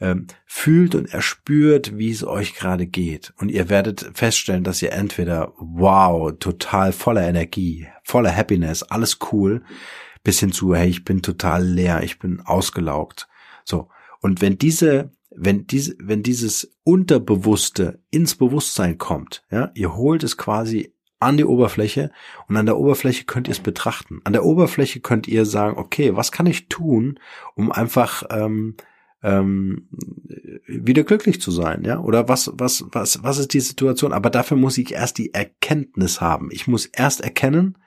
ähm, 0.00 0.26
fühlt 0.44 0.94
und 0.94 1.12
erspürt, 1.12 1.96
wie 1.96 2.10
es 2.10 2.24
euch 2.24 2.54
gerade 2.54 2.86
geht. 2.86 3.32
Und 3.38 3.50
ihr 3.50 3.70
werdet 3.70 4.10
feststellen, 4.12 4.62
dass 4.62 4.82
ihr 4.82 4.92
entweder 4.92 5.54
wow, 5.56 6.30
total 6.38 6.92
voller 6.92 7.26
Energie, 7.26 7.86
voller 8.04 8.36
Happiness, 8.36 8.82
alles 8.82 9.18
cool, 9.32 9.62
bis 10.24 10.40
hin 10.40 10.52
zu, 10.52 10.74
hey, 10.74 10.90
ich 10.90 11.04
bin 11.04 11.22
total 11.22 11.64
leer, 11.64 12.02
ich 12.02 12.18
bin 12.18 12.42
ausgelaugt. 12.42 13.28
So. 13.64 13.88
Und 14.22 14.40
wenn 14.40 14.56
diese 14.56 15.12
wenn 15.34 15.66
diese, 15.66 15.94
wenn 15.98 16.22
dieses 16.22 16.74
Unterbewusste 16.84 18.00
ins 18.10 18.34
Bewusstsein 18.34 18.98
kommt, 18.98 19.44
ja, 19.50 19.70
ihr 19.74 19.96
holt 19.96 20.22
es 20.24 20.36
quasi 20.36 20.94
an 21.20 21.36
die 21.36 21.44
Oberfläche 21.44 22.10
und 22.48 22.56
an 22.56 22.66
der 22.66 22.76
Oberfläche 22.76 23.24
könnt 23.24 23.48
ihr 23.48 23.52
es 23.52 23.60
betrachten. 23.60 24.20
An 24.24 24.32
der 24.32 24.44
Oberfläche 24.44 25.00
könnt 25.00 25.28
ihr 25.28 25.46
sagen, 25.46 25.78
okay, 25.78 26.16
was 26.16 26.32
kann 26.32 26.46
ich 26.46 26.68
tun, 26.68 27.20
um 27.54 27.70
einfach 27.70 28.24
ähm, 28.30 28.76
ähm, 29.22 29.88
wieder 30.66 31.04
glücklich 31.04 31.40
zu 31.40 31.52
sein, 31.52 31.84
ja? 31.84 32.00
Oder 32.00 32.28
was, 32.28 32.50
was, 32.54 32.84
was, 32.90 33.22
was 33.22 33.38
ist 33.38 33.54
die 33.54 33.60
Situation? 33.60 34.12
Aber 34.12 34.30
dafür 34.30 34.56
muss 34.56 34.78
ich 34.78 34.92
erst 34.92 35.18
die 35.18 35.32
Erkenntnis 35.32 36.20
haben. 36.20 36.48
Ich 36.50 36.66
muss 36.66 36.86
erst 36.86 37.20
erkennen, 37.20 37.78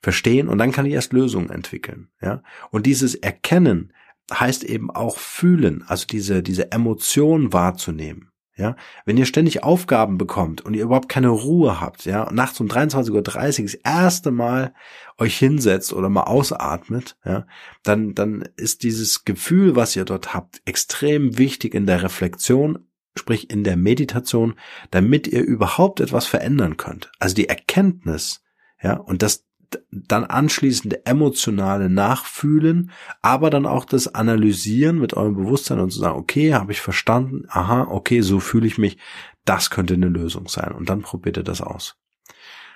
verstehen 0.00 0.48
und 0.48 0.58
dann 0.58 0.70
kann 0.70 0.86
ich 0.86 0.92
erst 0.92 1.12
Lösungen 1.12 1.50
entwickeln, 1.50 2.08
ja? 2.22 2.42
Und 2.70 2.86
dieses 2.86 3.16
Erkennen, 3.16 3.92
heißt 4.32 4.64
eben 4.64 4.90
auch 4.90 5.18
fühlen, 5.18 5.84
also 5.86 6.06
diese, 6.06 6.42
diese 6.42 6.72
Emotion 6.72 7.52
wahrzunehmen. 7.52 8.30
Ja, 8.56 8.76
wenn 9.06 9.16
ihr 9.16 9.24
ständig 9.24 9.62
Aufgaben 9.62 10.18
bekommt 10.18 10.60
und 10.60 10.74
ihr 10.74 10.82
überhaupt 10.82 11.08
keine 11.08 11.30
Ruhe 11.30 11.80
habt, 11.80 12.04
ja, 12.04 12.30
nachts 12.30 12.60
um 12.60 12.66
23.30 12.66 13.10
Uhr 13.10 13.22
das 13.62 13.74
erste 13.74 14.30
Mal 14.30 14.74
euch 15.16 15.38
hinsetzt 15.38 15.94
oder 15.94 16.10
mal 16.10 16.24
ausatmet, 16.24 17.16
ja, 17.24 17.46
dann, 17.84 18.14
dann 18.14 18.46
ist 18.56 18.82
dieses 18.82 19.24
Gefühl, 19.24 19.76
was 19.76 19.96
ihr 19.96 20.04
dort 20.04 20.34
habt, 20.34 20.60
extrem 20.66 21.38
wichtig 21.38 21.74
in 21.74 21.86
der 21.86 22.02
Reflexion, 22.02 22.90
sprich 23.16 23.48
in 23.48 23.64
der 23.64 23.78
Meditation, 23.78 24.54
damit 24.90 25.26
ihr 25.26 25.42
überhaupt 25.42 26.00
etwas 26.00 26.26
verändern 26.26 26.76
könnt. 26.76 27.10
Also 27.18 27.34
die 27.34 27.48
Erkenntnis, 27.48 28.42
ja, 28.82 28.94
und 28.94 29.22
das, 29.22 29.46
dann 29.90 30.24
anschließend 30.24 31.06
emotionale 31.06 31.88
Nachfühlen, 31.88 32.90
aber 33.22 33.50
dann 33.50 33.66
auch 33.66 33.84
das 33.84 34.14
Analysieren 34.14 34.98
mit 34.98 35.14
eurem 35.14 35.36
Bewusstsein 35.36 35.80
und 35.80 35.90
zu 35.90 36.00
sagen, 36.00 36.18
okay, 36.18 36.54
habe 36.54 36.72
ich 36.72 36.80
verstanden, 36.80 37.46
aha, 37.48 37.86
okay, 37.88 38.20
so 38.20 38.40
fühle 38.40 38.66
ich 38.66 38.78
mich, 38.78 38.98
das 39.44 39.70
könnte 39.70 39.94
eine 39.94 40.08
Lösung 40.08 40.48
sein. 40.48 40.72
Und 40.72 40.88
dann 40.88 41.02
probiert 41.02 41.36
ihr 41.36 41.42
das 41.42 41.60
aus. 41.60 41.96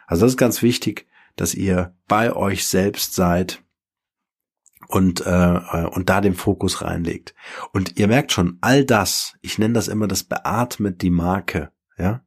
Also 0.06 0.26
das 0.26 0.32
ist 0.32 0.38
ganz 0.38 0.62
wichtig, 0.62 1.06
dass 1.36 1.54
ihr 1.54 1.94
bei 2.08 2.34
euch 2.34 2.66
selbst 2.66 3.14
seid 3.14 3.62
und 4.86 5.24
äh, 5.26 5.88
und 5.92 6.08
da 6.10 6.20
den 6.20 6.34
Fokus 6.34 6.82
reinlegt. 6.82 7.34
Und 7.72 7.98
ihr 7.98 8.06
merkt 8.06 8.32
schon, 8.32 8.58
all 8.60 8.84
das, 8.84 9.34
ich 9.40 9.58
nenne 9.58 9.74
das 9.74 9.88
immer 9.88 10.06
das 10.06 10.24
beatmet 10.24 11.02
die 11.02 11.10
Marke, 11.10 11.70
ja, 11.98 12.22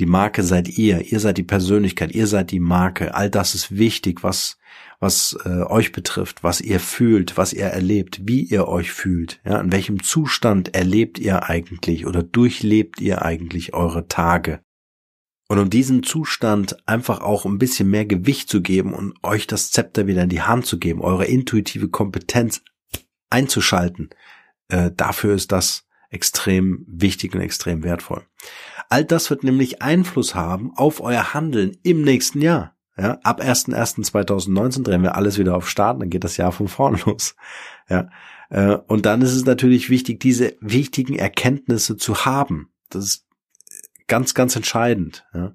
die 0.00 0.06
Marke 0.06 0.42
seid 0.42 0.78
ihr, 0.78 1.12
ihr 1.12 1.20
seid 1.20 1.38
die 1.38 1.42
Persönlichkeit, 1.44 2.12
ihr 2.12 2.26
seid 2.26 2.50
die 2.50 2.60
Marke. 2.60 3.14
All 3.14 3.30
das 3.30 3.54
ist 3.54 3.76
wichtig, 3.76 4.24
was 4.24 4.56
was 5.00 5.36
äh, 5.46 5.62
euch 5.62 5.92
betrifft, 5.92 6.44
was 6.44 6.60
ihr 6.60 6.78
fühlt, 6.78 7.38
was 7.38 7.54
ihr 7.54 7.64
erlebt, 7.64 8.20
wie 8.24 8.42
ihr 8.42 8.68
euch 8.68 8.92
fühlt, 8.92 9.40
ja, 9.44 9.58
in 9.58 9.72
welchem 9.72 10.02
Zustand 10.02 10.74
erlebt 10.74 11.18
ihr 11.18 11.48
eigentlich 11.48 12.06
oder 12.06 12.22
durchlebt 12.22 13.00
ihr 13.00 13.22
eigentlich 13.22 13.72
eure 13.72 14.08
Tage. 14.08 14.60
Und 15.48 15.58
um 15.58 15.70
diesen 15.70 16.02
Zustand 16.02 16.76
einfach 16.86 17.22
auch 17.22 17.46
ein 17.46 17.58
bisschen 17.58 17.90
mehr 17.90 18.04
Gewicht 18.04 18.50
zu 18.50 18.60
geben 18.60 18.92
und 18.92 19.14
euch 19.24 19.46
das 19.46 19.70
Zepter 19.70 20.06
wieder 20.06 20.22
in 20.22 20.28
die 20.28 20.42
Hand 20.42 20.66
zu 20.66 20.78
geben, 20.78 21.00
eure 21.00 21.24
intuitive 21.24 21.88
Kompetenz 21.88 22.62
einzuschalten, 23.30 24.10
äh, 24.68 24.90
dafür 24.94 25.34
ist 25.34 25.50
das 25.50 25.88
extrem 26.10 26.84
wichtig 26.86 27.34
und 27.34 27.40
extrem 27.40 27.82
wertvoll. 27.82 28.22
All 28.88 29.04
das 29.04 29.30
wird 29.30 29.44
nämlich 29.44 29.80
Einfluss 29.80 30.34
haben 30.34 30.72
auf 30.76 31.00
euer 31.00 31.32
Handeln 31.32 31.76
im 31.82 32.02
nächsten 32.02 32.42
Jahr. 32.42 32.74
Ja, 32.96 33.18
ab 33.22 33.40
1.1.2019 33.40 34.82
drehen 34.82 35.02
wir 35.02 35.14
alles 35.14 35.38
wieder 35.38 35.56
auf 35.56 35.70
Start, 35.70 36.02
dann 36.02 36.10
geht 36.10 36.24
das 36.24 36.36
Jahr 36.36 36.52
von 36.52 36.68
vorne 36.68 36.98
los. 37.06 37.34
Ja, 37.88 38.10
äh, 38.50 38.76
und 38.88 39.06
dann 39.06 39.22
ist 39.22 39.32
es 39.32 39.46
natürlich 39.46 39.88
wichtig, 39.88 40.20
diese 40.20 40.56
wichtigen 40.60 41.14
Erkenntnisse 41.14 41.96
zu 41.96 42.24
haben. 42.26 42.70
Das 42.90 43.04
ist 43.04 43.26
ganz, 44.06 44.34
ganz 44.34 44.56
entscheidend. 44.56 45.24
Ja. 45.32 45.54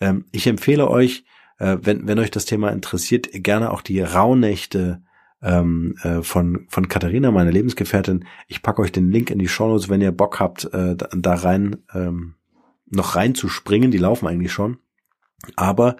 Ähm, 0.00 0.26
ich 0.30 0.46
empfehle 0.46 0.88
euch, 0.88 1.24
äh, 1.58 1.78
wenn, 1.80 2.06
wenn 2.06 2.18
euch 2.18 2.30
das 2.30 2.44
Thema 2.44 2.70
interessiert, 2.70 3.28
gerne 3.32 3.70
auch 3.70 3.80
die 3.80 4.00
Rauhnächte 4.00 5.02
ähm, 5.44 5.94
äh, 6.02 6.22
von, 6.22 6.66
von 6.68 6.88
Katharina, 6.88 7.30
meine 7.30 7.50
Lebensgefährtin. 7.50 8.24
Ich 8.48 8.62
packe 8.62 8.82
euch 8.82 8.92
den 8.92 9.10
Link 9.10 9.30
in 9.30 9.38
die 9.38 9.48
Show 9.48 9.68
Notes, 9.68 9.88
wenn 9.88 10.00
ihr 10.00 10.12
Bock 10.12 10.40
habt, 10.40 10.64
äh, 10.72 10.96
da, 10.96 11.34
rein 11.34 11.76
ähm, 11.92 12.34
noch 12.86 13.14
reinzuspringen. 13.14 13.90
Die 13.90 13.98
laufen 13.98 14.26
eigentlich 14.26 14.52
schon. 14.52 14.78
Aber 15.56 15.96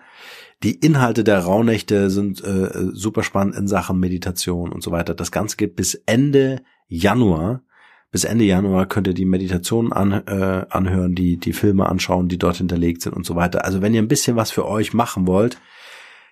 die 0.63 0.75
Inhalte 0.75 1.25
der 1.25 1.41
Rauhnächte 1.41 2.09
sind 2.09 2.43
äh, 2.43 2.71
super 2.93 3.23
spannend 3.23 3.55
in 3.57 3.69
Sachen 3.69 4.01
Meditation 4.01 4.73
und 4.73 4.83
so 4.83 4.91
weiter. 4.91 5.15
Das 5.15 5.31
Ganze 5.31 5.57
geht 5.57 5.77
bis 5.77 5.95
Ende 6.07 6.63
Januar. 6.89 7.63
Bis 8.11 8.25
Ende 8.25 8.45
Januar 8.45 8.87
könnt 8.87 9.09
ihr 9.09 9.15
die 9.15 9.27
Meditationen 9.27 9.93
an, 9.93 10.13
äh, 10.13 10.65
anhören, 10.71 11.15
die, 11.15 11.37
die 11.37 11.53
Filme 11.53 11.87
anschauen, 11.87 12.29
die 12.29 12.39
dort 12.39 12.57
hinterlegt 12.57 13.03
sind 13.03 13.13
und 13.13 13.27
so 13.27 13.35
weiter. 13.35 13.65
Also 13.65 13.83
wenn 13.83 13.93
ihr 13.93 14.01
ein 14.01 14.09
bisschen 14.09 14.37
was 14.37 14.53
für 14.53 14.67
euch 14.67 14.95
machen 14.95 15.27
wollt, 15.27 15.59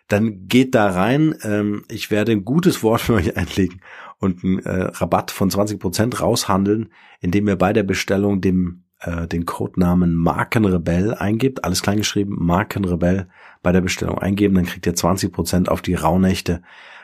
dann 0.08 0.46
geht 0.48 0.74
da 0.74 0.90
rein. 0.90 1.34
Ähm, 1.42 1.84
ich 1.88 2.10
werde 2.10 2.32
ein 2.32 2.44
gutes 2.44 2.82
Wort 2.82 3.00
für 3.00 3.14
euch 3.14 3.36
einlegen 3.36 3.80
und 4.18 4.44
einen 4.44 4.58
äh, 4.60 4.84
Rabatt 4.84 5.30
von 5.30 5.50
20 5.50 5.80
Prozent 5.80 6.20
raushandeln, 6.20 6.90
indem 7.20 7.48
ihr 7.48 7.56
bei 7.56 7.72
der 7.72 7.82
Bestellung 7.82 8.40
dem 8.40 8.84
äh, 9.00 9.26
den 9.26 9.46
Codenamen 9.46 10.14
Markenrebell 10.14 11.14
eingibt, 11.14 11.64
alles 11.64 11.82
kleingeschrieben, 11.82 12.36
Markenrebell 12.38 13.28
bei 13.62 13.72
der 13.72 13.80
Bestellung 13.80 14.18
eingeben, 14.18 14.54
dann 14.54 14.66
kriegt 14.66 14.86
ihr 14.86 14.94
20 14.94 15.32
Prozent 15.32 15.68
auf 15.68 15.82
die 15.82 15.94
Rauhnächte 15.94 16.62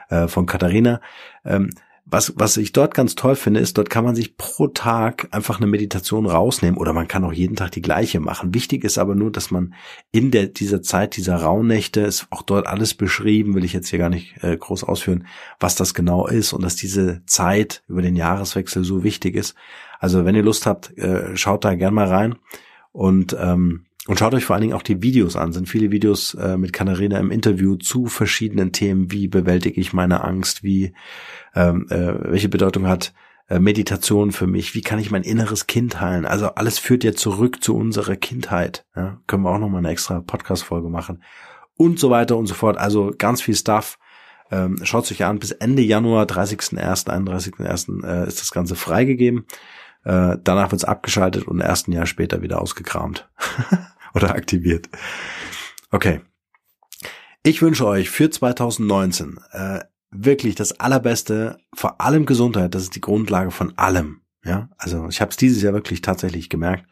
äh, 0.09 0.29
von 0.29 0.47
Katharina. 0.47 1.01
Ähm, 1.45 1.71
was, 2.11 2.33
was 2.37 2.57
ich 2.57 2.73
dort 2.73 2.95
ganz 2.95 3.15
toll 3.15 3.37
finde, 3.37 3.61
ist, 3.61 3.77
dort 3.77 3.91
kann 3.91 4.05
man 4.05 4.15
sich 4.15 4.37
pro 4.37 4.69
Tag 4.69 5.29
einfach 5.31 5.59
eine 5.59 5.67
Meditation 5.67 6.27
rausnehmen 6.27 6.79
oder 6.79 6.93
man 6.93 7.07
kann 7.07 7.25
auch 7.25 7.33
jeden 7.33 7.57
Tag 7.57 7.73
die 7.73 7.83
gleiche 7.83 8.19
machen. 8.19 8.55
Wichtig 8.55 8.85
ist 8.85 8.97
aber 8.97 9.15
nur, 9.15 9.31
dass 9.31 9.51
man 9.51 9.75
in 10.11 10.31
der, 10.31 10.47
dieser 10.47 10.81
Zeit 10.81 11.17
dieser 11.17 11.37
Rauhnächte, 11.37 12.01
ist 12.01 12.27
auch 12.31 12.43
dort 12.43 12.67
alles 12.67 12.95
beschrieben, 12.95 13.55
will 13.55 13.65
ich 13.65 13.75
jetzt 13.75 13.89
hier 13.89 13.99
gar 13.99 14.09
nicht 14.09 14.43
äh, 14.43 14.57
groß 14.57 14.85
ausführen, 14.85 15.27
was 15.61 15.75
das 15.75 15.93
genau 15.93 16.27
ist 16.27 16.55
und 16.55 16.63
dass 16.63 16.77
diese 16.77 17.23
Zeit 17.27 17.83
über 17.89 18.01
den 18.01 18.17
Jahreswechsel 18.17 18.85
so 18.85 19.05
wichtig 19.05 19.35
ist. 19.35 19.55
Also 20.01 20.25
wenn 20.25 20.35
ihr 20.35 20.43
Lust 20.43 20.65
habt, 20.65 20.97
äh, 20.97 21.37
schaut 21.37 21.65
da 21.65 21.75
gern 21.75 21.93
mal 21.93 22.09
rein 22.09 22.37
und 22.93 23.37
ähm, 23.39 23.85
und 24.09 24.19
schaut 24.19 24.33
euch 24.33 24.47
vor 24.47 24.55
allen 24.55 24.63
Dingen 24.63 24.73
auch 24.73 24.83
die 24.83 25.03
Videos 25.03 25.37
an. 25.37 25.53
Sind 25.53 25.69
viele 25.69 25.91
Videos 25.91 26.33
äh, 26.33 26.57
mit 26.57 26.73
Katharina 26.73 27.19
im 27.19 27.31
Interview 27.31 27.77
zu 27.77 28.07
verschiedenen 28.07 28.73
Themen. 28.73 29.13
Wie 29.13 29.29
bewältige 29.29 29.79
ich 29.79 29.93
meine 29.93 30.25
Angst? 30.25 30.63
Wie 30.63 30.95
ähm, 31.55 31.87
äh, 31.91 32.15
welche 32.31 32.49
Bedeutung 32.49 32.87
hat 32.87 33.13
äh, 33.51 33.59
Meditation 33.59 34.33
für 34.33 34.47
mich? 34.47 34.75
Wie 34.75 34.81
kann 34.81 34.99
ich 34.99 35.11
mein 35.11 35.25
inneres 35.25 35.67
Kind 35.67 36.01
heilen? 36.01 36.25
Also 36.25 36.47
alles 36.47 36.79
führt 36.79 37.05
ja 37.05 37.13
zurück 37.13 37.63
zu 37.63 37.77
unserer 37.77 38.17
Kindheit. 38.17 38.87
Ja? 38.97 39.21
Können 39.27 39.43
wir 39.43 39.51
auch 39.51 39.59
noch 39.59 39.69
mal 39.69 39.79
eine 39.79 39.91
extra 39.91 40.21
Podcast-Folge 40.21 40.89
machen 40.89 41.23
und 41.77 42.01
so 42.01 42.09
weiter 42.09 42.39
und 42.39 42.47
so 42.47 42.55
fort. 42.55 42.79
Also 42.79 43.13
ganz 43.19 43.43
viel 43.43 43.57
Stuff. 43.57 43.99
Ähm, 44.51 44.79
Schaut 44.85 45.13
euch 45.13 45.23
an. 45.27 45.39
Bis 45.39 45.51
Ende 45.51 45.83
Januar, 45.83 46.25
30.01., 46.25 47.09
31.01. 47.09 48.07
Äh, 48.07 48.27
ist 48.27 48.41
das 48.41 48.53
Ganze 48.53 48.75
freigegeben. 48.75 49.45
Äh, 50.05 50.39
danach 50.43 50.71
wird 50.71 50.81
es 50.81 50.85
abgeschaltet 50.85 51.47
und 51.47 51.61
erst 51.61 51.89
ein 51.89 51.93
Jahr 51.93 52.07
später 52.07 52.41
wieder 52.41 52.63
ausgekramt 52.63 53.29
oder 54.19 54.35
aktiviert. 54.35 54.89
Okay. 55.91 56.21
Ich 57.45 57.63
wünsche 57.63 57.87
euch 57.87 58.11
für 58.11 58.29
2019 58.29 59.39
äh, 59.53 59.81
wirklich 60.11 60.55
das 60.55 60.81
Allerbeste, 60.81 61.59
vor 61.75 62.01
allem 62.01 62.27
Gesundheit. 62.27 62.75
Das 62.75 62.83
ist 62.83 62.97
die 62.97 63.01
Grundlage 63.01 63.51
von 63.51 63.77
allem. 63.79 64.23
Ja, 64.45 64.69
also 64.77 65.09
ich 65.09 65.21
habe 65.21 65.31
es 65.31 65.37
dieses 65.37 65.63
Jahr 65.63 65.73
wirklich 65.73 66.03
tatsächlich 66.03 66.49
gemerkt. 66.49 66.85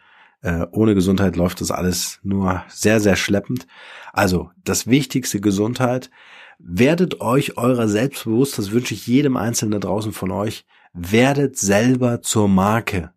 Äh, 0.42 0.66
ohne 0.70 0.94
Gesundheit 0.94 1.36
läuft 1.36 1.60
das 1.60 1.70
alles 1.70 2.20
nur 2.22 2.62
sehr, 2.68 3.00
sehr 3.00 3.16
schleppend. 3.16 3.66
Also 4.12 4.50
das 4.64 4.86
Wichtigste 4.86 5.40
Gesundheit. 5.40 6.10
Werdet 6.58 7.20
euch 7.20 7.58
eurer 7.58 7.86
selbst 7.86 8.24
bewusst, 8.24 8.56
das 8.56 8.70
wünsche 8.70 8.94
ich 8.94 9.06
jedem 9.06 9.36
Einzelnen 9.36 9.72
da 9.72 9.78
draußen 9.78 10.12
von 10.12 10.30
euch, 10.30 10.64
werdet 10.94 11.58
selber 11.58 12.22
zur 12.22 12.48
Marke. 12.48 13.12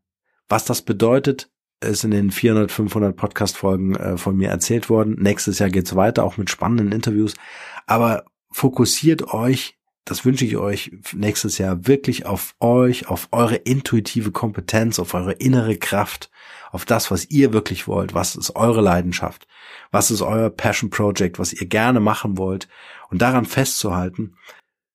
Was 0.49 0.65
das 0.65 0.81
bedeutet, 0.81 1.49
ist 1.81 2.03
in 2.03 2.11
den 2.11 2.31
400, 2.31 2.71
500 2.71 3.15
Podcast-Folgen 3.15 3.95
äh, 3.95 4.17
von 4.17 4.35
mir 4.35 4.49
erzählt 4.49 4.89
worden. 4.89 5.15
Nächstes 5.19 5.59
Jahr 5.59 5.69
geht's 5.69 5.95
weiter, 5.95 6.23
auch 6.23 6.37
mit 6.37 6.49
spannenden 6.49 6.91
Interviews. 6.91 7.35
Aber 7.85 8.25
fokussiert 8.51 9.33
euch 9.33 9.79
das 10.09 10.25
wünsche 10.25 10.43
ich 10.43 10.57
euch 10.57 10.91
nächstes 11.13 11.59
Jahr 11.59 11.85
wirklich 11.85 12.25
auf 12.25 12.55
euch, 12.59 13.07
auf 13.09 13.27
eure 13.31 13.55
intuitive 13.57 14.31
Kompetenz, 14.31 14.97
auf 14.97 15.13
eure 15.13 15.33
innere 15.33 15.77
Kraft, 15.77 16.31
auf 16.71 16.83
das, 16.83 17.11
was 17.11 17.29
ihr 17.29 17.53
wirklich 17.53 17.87
wollt, 17.87 18.15
was 18.15 18.35
ist 18.35 18.55
eure 18.55 18.81
Leidenschaft, 18.81 19.47
was 19.91 20.09
ist 20.09 20.23
euer 20.23 20.49
Passion 20.49 20.89
Project, 20.89 21.37
was 21.37 21.53
ihr 21.53 21.67
gerne 21.67 21.99
machen 21.99 22.39
wollt 22.39 22.67
und 23.11 23.21
daran 23.21 23.45
festzuhalten. 23.45 24.35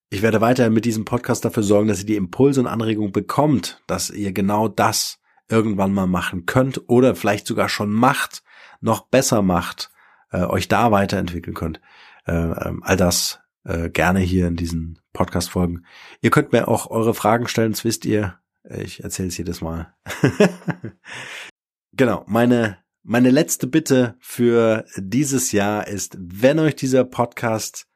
Ich 0.09 0.21
werde 0.21 0.41
weiter 0.41 0.69
mit 0.69 0.83
diesem 0.83 1.05
Podcast 1.05 1.45
dafür 1.45 1.63
sorgen, 1.63 1.87
dass 1.87 1.99
ihr 1.99 2.05
die 2.05 2.15
Impulse 2.17 2.59
und 2.59 2.67
Anregungen 2.67 3.13
bekommt, 3.13 3.81
dass 3.87 4.09
ihr 4.09 4.33
genau 4.33 4.67
das 4.67 5.19
irgendwann 5.49 5.93
mal 5.93 6.07
machen 6.07 6.45
könnt 6.45 6.89
oder 6.89 7.15
vielleicht 7.15 7.47
sogar 7.47 7.69
schon 7.69 7.91
macht, 7.91 8.43
noch 8.81 9.07
besser 9.07 9.41
macht, 9.41 9.91
äh, 10.31 10.43
euch 10.43 10.67
da 10.67 10.91
weiterentwickeln 10.91 11.55
könnt. 11.55 11.81
Äh, 12.25 12.33
äh, 12.33 12.73
all 12.81 12.97
das 12.97 13.39
äh, 13.63 13.89
gerne 13.89 14.19
hier 14.19 14.47
in 14.47 14.55
diesen 14.55 14.99
Podcast-Folgen. 15.13 15.85
Ihr 16.21 16.31
könnt 16.31 16.51
mir 16.51 16.67
auch 16.67 16.89
eure 16.89 17.13
Fragen 17.13 17.47
stellen, 17.47 17.71
das 17.71 17.83
wisst 17.83 18.05
ihr. 18.05 18.39
Ich 18.69 19.03
erzähle 19.03 19.27
es 19.27 19.37
jedes 19.37 19.61
Mal. 19.61 19.93
genau, 21.93 22.23
meine, 22.27 22.79
meine 23.03 23.29
letzte 23.29 23.67
Bitte 23.67 24.15
für 24.19 24.85
dieses 24.97 25.51
Jahr 25.51 25.87
ist, 25.87 26.17
wenn 26.19 26.59
euch 26.59 26.75
dieser 26.75 27.03
Podcast 27.03 27.87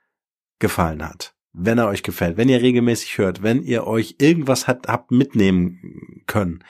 gefallen 0.59 1.03
hat, 1.03 1.33
wenn 1.53 1.79
er 1.79 1.87
euch 1.87 2.03
gefällt, 2.03 2.37
wenn 2.37 2.49
ihr 2.49 2.61
regelmäßig 2.61 3.17
hört, 3.17 3.41
wenn 3.41 3.63
ihr 3.63 3.87
euch 3.87 4.15
irgendwas 4.19 4.67
hat, 4.67 4.87
habt 4.87 5.09
mitnehmen 5.09 6.23
können, 6.27 6.63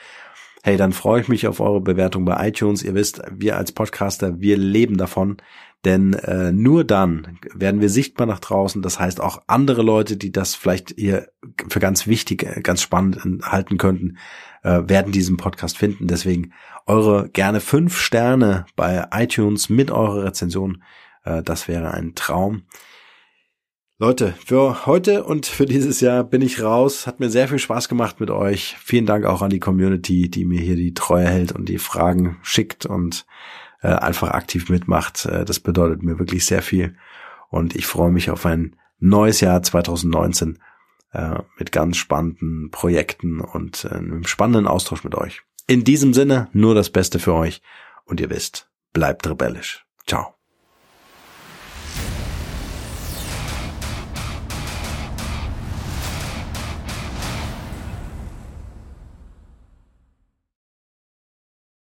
hey, 0.62 0.76
dann 0.76 0.92
freue 0.92 1.20
ich 1.20 1.28
mich 1.28 1.46
auf 1.46 1.60
eure 1.60 1.80
Bewertung 1.80 2.24
bei 2.24 2.48
iTunes. 2.48 2.82
Ihr 2.82 2.94
wisst, 2.94 3.22
wir 3.30 3.56
als 3.56 3.72
Podcaster, 3.72 4.40
wir 4.40 4.56
leben 4.56 4.96
davon, 4.96 5.38
denn 5.84 6.12
äh, 6.12 6.52
nur 6.52 6.84
dann 6.84 7.38
werden 7.54 7.80
wir 7.80 7.88
sichtbar 7.88 8.26
nach 8.26 8.40
draußen. 8.40 8.82
Das 8.82 9.00
heißt, 9.00 9.20
auch 9.20 9.42
andere 9.46 9.82
Leute, 9.82 10.16
die 10.16 10.30
das 10.30 10.54
vielleicht 10.54 10.98
ihr 10.98 11.28
für 11.68 11.80
ganz 11.80 12.06
wichtig, 12.06 12.42
äh, 12.42 12.60
ganz 12.60 12.82
spannend 12.82 13.42
halten 13.42 13.78
könnten, 13.78 14.18
äh, 14.62 14.82
werden 14.86 15.12
diesen 15.12 15.38
Podcast 15.38 15.78
finden. 15.78 16.06
Deswegen 16.06 16.52
eure 16.86 17.30
gerne 17.30 17.60
fünf 17.60 17.98
Sterne 17.98 18.66
bei 18.76 19.06
iTunes 19.12 19.70
mit 19.70 19.90
eurer 19.90 20.24
Rezension. 20.24 20.82
Äh, 21.24 21.42
das 21.42 21.68
wäre 21.68 21.92
ein 21.92 22.14
Traum. 22.14 22.64
Leute, 24.02 24.32
für 24.46 24.86
heute 24.86 25.24
und 25.24 25.44
für 25.44 25.66
dieses 25.66 26.00
Jahr 26.00 26.24
bin 26.24 26.40
ich 26.40 26.62
raus. 26.62 27.06
Hat 27.06 27.20
mir 27.20 27.28
sehr 27.28 27.48
viel 27.48 27.58
Spaß 27.58 27.86
gemacht 27.86 28.18
mit 28.18 28.30
euch. 28.30 28.78
Vielen 28.82 29.04
Dank 29.04 29.26
auch 29.26 29.42
an 29.42 29.50
die 29.50 29.60
Community, 29.60 30.30
die 30.30 30.46
mir 30.46 30.62
hier 30.62 30.76
die 30.76 30.94
Treue 30.94 31.28
hält 31.28 31.52
und 31.52 31.68
die 31.68 31.76
Fragen 31.76 32.38
schickt 32.40 32.86
und 32.86 33.26
äh, 33.82 33.88
einfach 33.88 34.30
aktiv 34.30 34.70
mitmacht. 34.70 35.26
Äh, 35.26 35.44
das 35.44 35.60
bedeutet 35.60 36.02
mir 36.02 36.18
wirklich 36.18 36.46
sehr 36.46 36.62
viel. 36.62 36.96
Und 37.50 37.76
ich 37.76 37.84
freue 37.84 38.10
mich 38.10 38.30
auf 38.30 38.46
ein 38.46 38.74
neues 39.00 39.42
Jahr 39.42 39.62
2019 39.62 40.58
äh, 41.12 41.34
mit 41.58 41.70
ganz 41.70 41.98
spannenden 41.98 42.70
Projekten 42.70 43.42
und 43.42 43.84
äh, 43.84 43.96
einem 43.96 44.24
spannenden 44.24 44.66
Austausch 44.66 45.04
mit 45.04 45.14
euch. 45.14 45.42
In 45.66 45.84
diesem 45.84 46.14
Sinne 46.14 46.48
nur 46.54 46.74
das 46.74 46.88
Beste 46.88 47.18
für 47.18 47.34
euch. 47.34 47.60
Und 48.06 48.18
ihr 48.18 48.30
wisst, 48.30 48.70
bleibt 48.94 49.28
rebellisch. 49.28 49.84
Ciao. 50.06 50.39